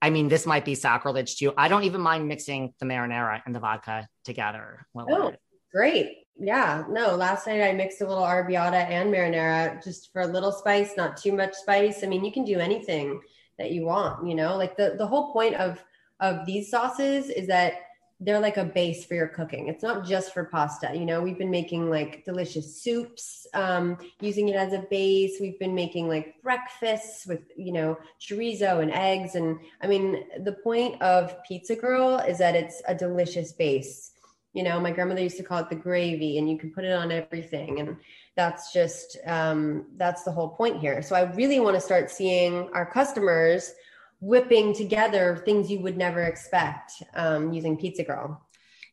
[0.00, 1.54] I mean, this might be sacrilege to you.
[1.56, 4.86] I don't even mind mixing the marinara and the vodka together.
[4.96, 5.32] Oh,
[5.72, 6.18] great.
[6.38, 6.84] Yeah.
[6.88, 10.92] No, last night I mixed a little arrabbiata and marinara just for a little spice,
[10.96, 12.04] not too much spice.
[12.04, 13.20] I mean, you can do anything
[13.58, 14.56] that you want, you know?
[14.56, 15.82] Like the the whole point of
[16.20, 17.74] of these sauces is that
[18.20, 19.68] they're like a base for your cooking.
[19.68, 20.90] It's not just for pasta.
[20.94, 25.36] You know, we've been making like delicious soups, um, using it as a base.
[25.38, 29.34] We've been making like breakfasts with, you know, chorizo and eggs.
[29.34, 34.12] And I mean, the point of Pizza Girl is that it's a delicious base.
[34.54, 36.92] You know, my grandmother used to call it the gravy, and you can put it
[36.92, 37.80] on everything.
[37.80, 37.98] And
[38.36, 41.02] that's just, um, that's the whole point here.
[41.02, 43.72] So I really want to start seeing our customers
[44.20, 48.46] whipping together things you would never expect um, using Pizza Girl.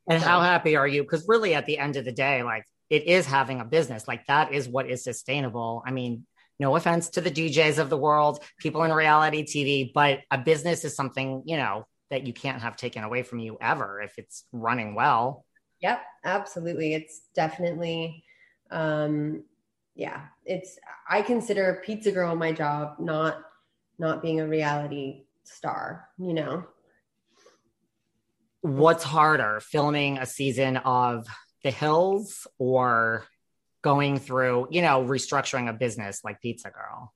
[0.08, 1.04] And So- how happy are you?
[1.04, 4.08] Because really, at the end of the day, like it is having a business.
[4.08, 5.82] Like that is what is sustainable.
[5.86, 6.26] I mean,
[6.60, 10.86] no offense to the DJs of the world, people in reality TV, but a business
[10.86, 14.46] is something, you know, that you can't have taken away from you ever if it's
[14.52, 15.46] running well.
[15.82, 16.94] Yep, absolutely.
[16.94, 18.24] It's definitely,
[18.70, 19.44] um,
[19.96, 20.26] yeah.
[20.46, 20.78] It's
[21.10, 23.42] I consider Pizza Girl my job, not
[24.00, 26.10] not being a reality star.
[26.18, 26.66] You know,
[28.62, 31.28] What's harder, filming a season of
[31.64, 33.26] The Hills or
[33.82, 37.14] going through, you know, restructuring a business like Pizza Girl?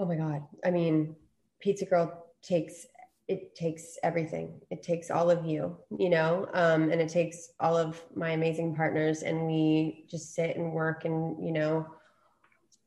[0.00, 0.42] oh my god.
[0.64, 1.14] I mean,
[1.60, 2.86] Pizza Girl takes
[3.28, 4.60] it takes everything.
[4.70, 8.74] It takes all of you, you know, um, and it takes all of my amazing
[8.74, 11.86] partners, and we just sit and work and you know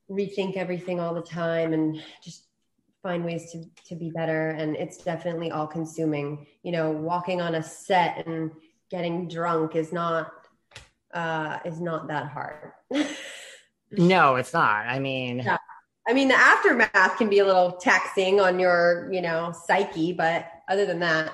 [0.10, 2.48] rethink everything all the time and just
[3.04, 7.56] find ways to to be better and it's definitely all consuming you know walking on
[7.56, 8.50] a set and
[8.90, 10.32] getting drunk is not
[11.14, 12.72] uh is not that hard
[13.96, 14.88] No, it's not.
[14.88, 15.58] I mean, Yeah.
[16.08, 20.48] i mean the aftermath can be a little taxing on your you know psyche but
[20.68, 21.32] other than that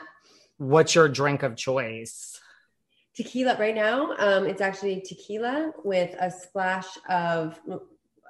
[0.58, 2.38] what's your drink of choice?
[3.16, 7.60] tequila right now um it's actually tequila with a splash of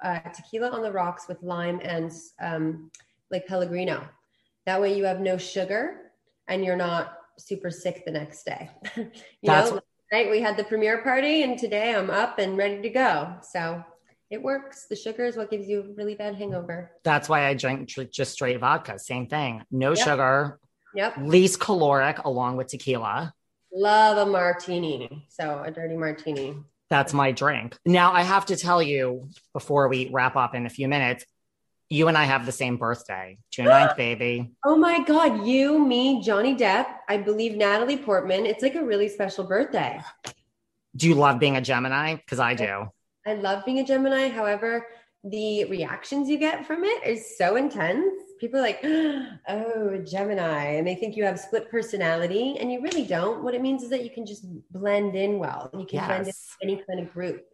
[0.02, 2.10] uh, tequila on the rocks with lime and
[2.40, 2.90] um
[3.30, 4.06] like pellegrino
[4.66, 6.12] that way you have no sugar
[6.48, 9.04] and you're not super sick the next day you
[9.44, 12.82] That's- know last night we had the premiere party and today i'm up and ready
[12.82, 13.82] to go so
[14.30, 17.54] it works the sugar is what gives you a really bad hangover That's why I
[17.54, 18.96] drink tr- just straight vodka.
[18.96, 19.64] Same thing.
[19.72, 19.98] No Yep.
[19.98, 20.60] sugar,
[20.94, 23.32] yep least caloric, along with tequila.
[23.72, 26.54] love a martini so a dirty martini
[26.90, 27.76] That's my drink.
[27.84, 31.24] Now, I have to tell you before we wrap up in a few minutes,
[31.90, 34.52] you and I have the same birthday, June 9th, baby.
[34.64, 38.46] Oh my God, you, me, Johnny Depp, I believe Natalie Portman.
[38.46, 40.00] It's like a really special birthday.
[40.96, 42.14] Do you love being a Gemini?
[42.14, 42.88] Because I do.
[43.26, 44.28] I love being a Gemini.
[44.28, 44.86] However,
[45.24, 48.22] the reactions you get from it is so intense.
[48.40, 48.80] People are like,
[49.48, 50.76] oh, Gemini.
[50.76, 52.56] And they think you have split personality.
[52.58, 53.42] And you really don't.
[53.42, 55.70] What it means is that you can just blend in well.
[55.76, 57.44] You can blend in any kind of group.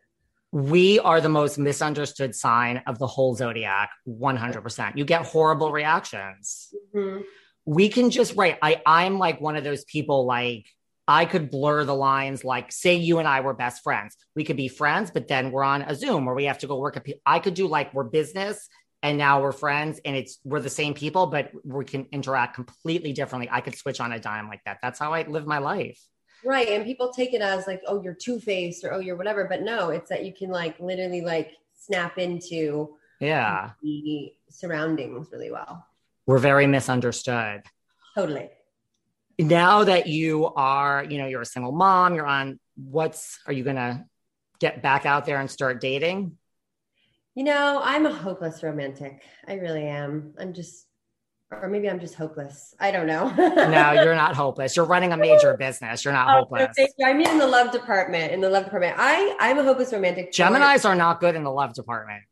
[0.57, 4.97] We are the most misunderstood sign of the whole zodiac, 100%.
[4.97, 6.73] You get horrible reactions.
[6.95, 7.25] Mhm.
[7.67, 10.65] we can just right i i'm like one of those people like
[11.09, 14.57] i could blur the lines like say you and i were best friends we could
[14.57, 16.97] be friends but then we're on a zoom where we have to go work
[17.27, 18.69] i could do like we're business
[19.03, 23.13] and now we're friends and it's we're the same people but we can interact completely
[23.13, 26.01] differently i could switch on a dime like that that's how i live my life
[26.47, 26.69] Right.
[26.69, 29.47] And people take it as like, oh, you're two faced or oh, you're whatever.
[29.47, 35.51] But no, it's that you can like literally like snap into yeah the surroundings really
[35.51, 35.87] well.
[36.27, 37.63] we're very misunderstood
[38.15, 38.51] Totally.
[39.39, 43.65] now that you are you know you're a single mom you're on what's are you
[43.65, 44.05] gonna
[44.59, 46.37] get back out there and start dating?
[47.35, 49.23] You know, I'm a hopeless romantic.
[49.47, 50.35] I really am.
[50.39, 50.86] I'm just,
[51.51, 52.75] or maybe I'm just hopeless.
[52.81, 53.33] I don't know.
[53.37, 54.75] no, you're not hopeless.
[54.75, 56.05] You're running a major business.
[56.05, 56.77] You're not oh, hopeless.
[57.05, 58.33] I mean, in the love department.
[58.33, 60.33] In the love department, I I'm a hopeless romantic.
[60.33, 62.23] Gemini's are not good in the love department.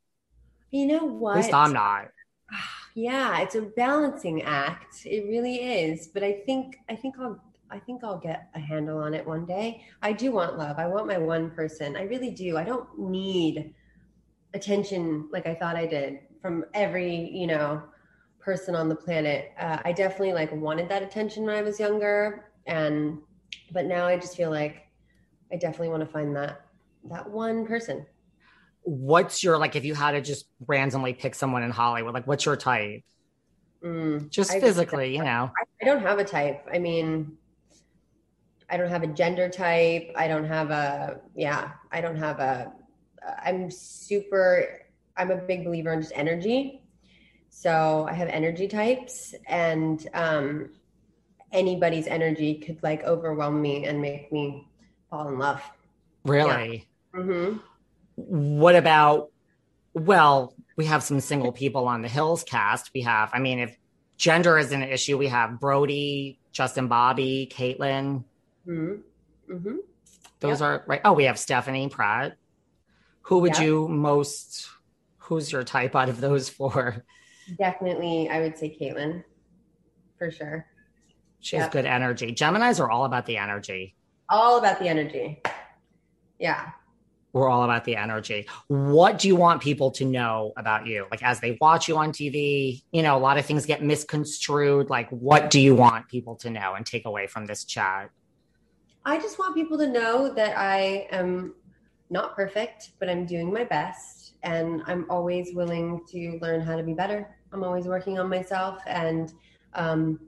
[0.71, 1.37] You know what?
[1.37, 2.09] At least I'm not.
[2.97, 5.05] Yeah, it's a balancing act.
[5.05, 6.07] It really is.
[6.07, 9.47] But I think I think I'll I think I'll get a handle on it one
[9.47, 9.85] day.
[10.01, 10.79] I do want love.
[10.79, 11.97] I want my one person.
[11.97, 12.57] I really do.
[12.57, 13.75] I don't need
[14.55, 17.83] attention like I thought I did from every, you know,
[18.45, 19.53] person on the planet.
[19.59, 23.19] Uh, I definitely like wanted that attention when I was younger, and
[23.73, 24.87] but now I just feel like
[25.53, 26.67] I definitely want to find that
[27.11, 28.07] that one person.
[28.83, 29.77] What's your like?
[29.77, 33.03] If you had to just randomly pick someone in Hollywood, like what's your type?
[33.83, 35.51] Mm, just I physically, just, you know.
[35.59, 36.67] I, I don't have a type.
[36.73, 37.37] I mean,
[38.71, 40.11] I don't have a gender type.
[40.17, 41.73] I don't have a yeah.
[41.91, 42.73] I don't have a
[43.45, 44.83] I'm super,
[45.17, 46.83] I'm a big believer in just energy.
[47.57, 50.71] So I have energy types, and um,
[51.53, 54.67] anybody's energy could like overwhelm me and make me
[55.09, 55.63] fall in love.
[56.25, 56.89] Really?
[57.15, 57.21] Yeah.
[57.21, 57.59] Mm-hmm.
[58.17, 59.31] What about,
[59.95, 62.91] well, we have some single people on the Hills cast.
[62.93, 63.79] We have, I mean, if
[64.17, 68.25] gender is an issue, we have Brody, Justin Bobby, Kaitlynn.
[68.67, 69.55] Mm-hmm.
[69.55, 69.77] Mm-hmm.
[70.41, 70.69] Those yep.
[70.69, 71.01] are right.
[71.05, 72.37] Oh, we have Stephanie Pratt.
[73.23, 74.69] Who would you most?
[75.19, 77.05] Who's your type out of those four?
[77.59, 79.25] Definitely, I would say Kaitlynn
[80.19, 80.67] for sure.
[81.41, 82.33] She has good energy.
[82.33, 83.95] Gemini's are all about the energy.
[84.31, 85.43] All about the energy.
[86.39, 86.71] Yeah.
[87.35, 88.47] We're all about the energy.
[88.69, 91.07] What do you want people to know about you?
[91.11, 94.89] Like as they watch you on TV, you know, a lot of things get misconstrued.
[94.89, 98.11] Like, what do you want people to know and take away from this chat?
[99.05, 101.55] I just want people to know that I am
[102.09, 104.14] not perfect, but I'm doing my best.
[104.45, 107.37] And I'm always willing to learn how to be better.
[107.53, 109.33] I'm always working on myself and
[109.75, 110.21] um,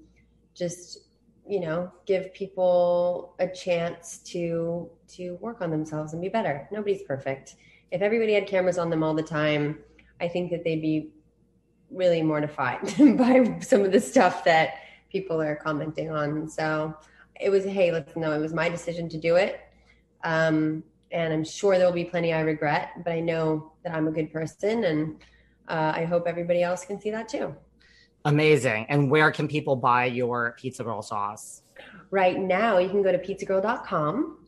[0.54, 1.08] just,
[1.46, 6.68] you know, give people a chance to to work on themselves and be better.
[6.72, 7.56] Nobody's perfect.
[7.92, 9.78] If everybody had cameras on them all the time,
[10.20, 11.12] I think that they'd be
[11.90, 12.80] really mortified
[13.16, 14.74] by some of the stuff that
[15.10, 16.48] people are commenting on.
[16.48, 16.94] So
[17.40, 19.60] it was, hey, let's know it was my decision to do it.
[20.24, 20.82] Um,
[21.16, 24.10] and I'm sure there will be plenty I regret, but I know that I'm a
[24.10, 25.16] good person, and
[25.66, 27.54] uh, I hope everybody else can see that too.
[28.26, 28.84] Amazing.
[28.90, 31.62] And where can people buy your Pizza Girl sauce?
[32.10, 34.38] Right now, you can go to pizzagirl.com.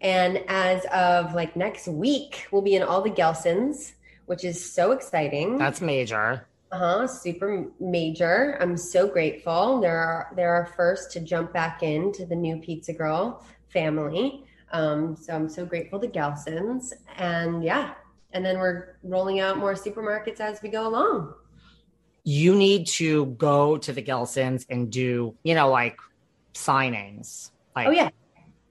[0.00, 3.94] And as of like next week, we'll be in all the Gelsons,
[4.26, 5.58] which is so exciting.
[5.58, 6.46] That's major.
[6.70, 7.06] Uh huh.
[7.06, 8.58] Super major.
[8.60, 9.80] I'm so grateful.
[9.80, 14.44] They're they're our first to jump back into the new Pizza Girl family.
[14.72, 16.92] Um, so I'm so grateful to Gelson's.
[17.16, 17.94] And yeah,
[18.32, 21.34] and then we're rolling out more supermarkets as we go along.
[22.24, 25.98] You need to go to the Gelson's and do, you know, like
[26.54, 27.50] signings.
[27.74, 28.10] Like, oh yeah,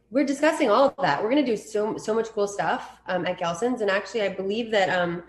[0.09, 1.21] we're discussing all of that.
[1.21, 4.29] We're going to do so so much cool stuff um, at Gelson's, and actually, I
[4.29, 5.23] believe that um,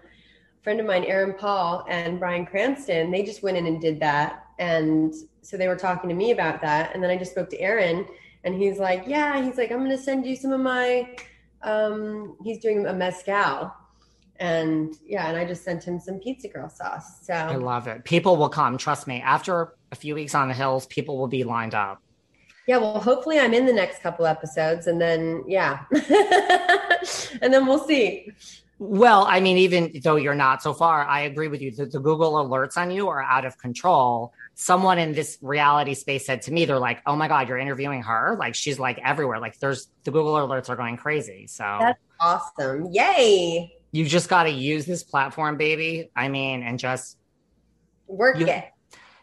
[0.60, 4.00] a friend of mine, Aaron Paul and Bryan Cranston, they just went in and did
[4.00, 7.50] that, and so they were talking to me about that, and then I just spoke
[7.50, 8.06] to Aaron,
[8.44, 11.08] and he's like, yeah, he's like, I'm going to send you some of my,
[11.62, 13.72] um, he's doing a mezcal.
[14.36, 17.24] And yeah, and I just sent him some pizza girl sauce.
[17.24, 18.04] So I love it.
[18.04, 18.76] People will come.
[18.76, 19.20] Trust me.
[19.20, 22.02] After a few weeks on the hills, people will be lined up.
[22.66, 25.84] Yeah, well, hopefully I'm in the next couple episodes and then, yeah.
[27.42, 28.32] and then we'll see.
[28.78, 31.70] Well, I mean, even though you're not so far, I agree with you.
[31.70, 36.26] The, the Google alerts on you are out of control someone in this reality space
[36.26, 38.36] said to me, they're like, "Oh my god, you're interviewing her!
[38.38, 39.38] Like she's like everywhere.
[39.38, 42.88] Like there's the Google alerts are going crazy." So that's awesome!
[42.92, 43.76] Yay!
[43.92, 46.10] You just got to use this platform, baby.
[46.16, 47.18] I mean, and just
[48.06, 48.64] work you, it.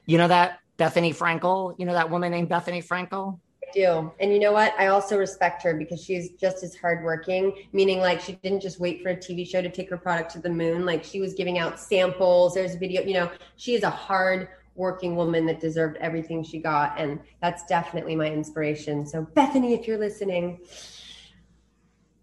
[0.06, 1.76] You know that Bethenny Frankel?
[1.78, 3.40] You know that woman named Bethenny Frankel?
[3.64, 4.12] I do.
[4.20, 4.74] And you know what?
[4.80, 9.04] I also respect her because she's just as hardworking, meaning like she didn't just wait
[9.04, 10.86] for a TV show to take her product to the moon.
[10.86, 12.54] Like she was giving out samples.
[12.54, 14.50] There's a video, you know, she is a hard
[14.80, 17.00] working woman that deserved everything she got.
[17.00, 19.06] And that's definitely my inspiration.
[19.06, 20.62] So, Bethenny, if you're listening,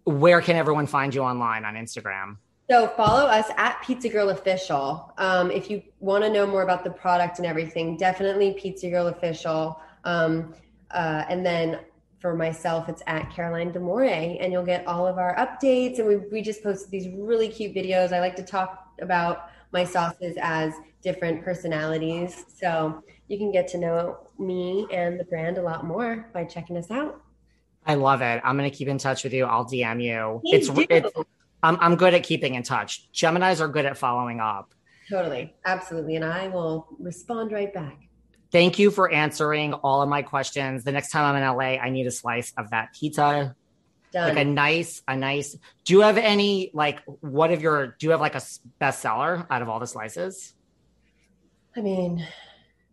[0.03, 2.37] where can everyone find you online on Instagram?
[2.69, 5.13] So follow us at Pizza Girl Official.
[5.17, 9.07] Um, if you want to know more about the product and everything, definitely Pizza Girl
[9.07, 9.79] Official.
[10.03, 10.53] Um,
[10.91, 11.79] uh, and then
[12.19, 15.99] for myself, it's at Caroline D'Amore, and you'll get all of our updates.
[15.99, 18.11] And we, we just posted these really cute videos.
[18.11, 22.45] I like to talk about my sauces as different personalities.
[22.55, 26.77] So you can get to know me and the brand a lot more by checking
[26.77, 27.21] us out.
[27.85, 28.41] I love it.
[28.43, 29.45] I'm going to keep in touch with you.
[29.45, 30.41] I'll DM you.
[30.43, 31.09] It's, it's
[31.63, 33.09] I'm, I'm good at keeping in touch.
[33.13, 34.73] Geminis are good at following up.
[35.09, 35.55] Totally.
[35.65, 36.17] Absolutely.
[36.17, 38.07] And I will respond right back.
[38.51, 40.83] Thank you for answering all of my questions.
[40.83, 43.55] The next time I'm in LA, I need a slice of that pizza.
[44.11, 44.29] Done.
[44.29, 45.57] Like a nice, a nice.
[45.83, 48.41] Do you have any like what of your do you have like a
[48.81, 50.53] bestseller out of all the slices?
[51.75, 52.25] I mean,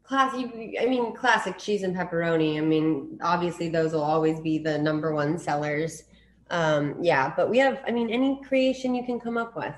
[0.03, 0.51] classic
[0.81, 2.59] I mean classic cheese and pepperoni.
[2.59, 6.05] I mean, obviously those will always be the number one sellers.
[6.51, 9.75] Um, yeah, but we have I mean any creation you can come up with.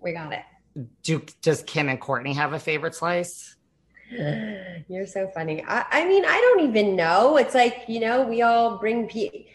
[0.00, 0.42] We got it.
[1.02, 3.56] Do does Kim and Kourtney have a favorite slice?
[4.88, 5.64] You're so funny.
[5.66, 7.38] I, I, mean, I don't even know.
[7.38, 9.46] It's like you know, we all bring pe-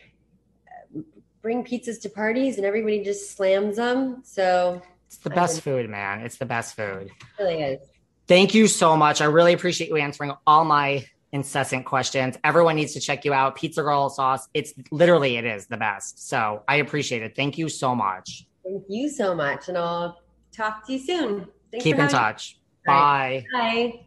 [1.47, 4.21] bring pizzas to parties, and everybody just slams them.
[4.25, 6.19] So it's the best food, man.
[6.19, 7.07] It's the best food.
[7.07, 7.79] It really is.
[8.27, 9.21] Thank you so much.
[9.21, 12.37] I really appreciate you answering all my incessant questions.
[12.43, 13.55] Everyone needs to check you out.
[13.55, 14.49] Pizza Girl sauce.
[14.53, 16.27] It's literally it is the best.
[16.27, 17.33] So I appreciate it.
[17.33, 18.45] Thank you so much.
[18.65, 20.19] Thank you so much, and I'll
[20.51, 21.47] talk to you soon.
[21.71, 22.59] Thanks Keep in touch.
[22.85, 23.45] Bye.
[23.53, 24.06] Bye.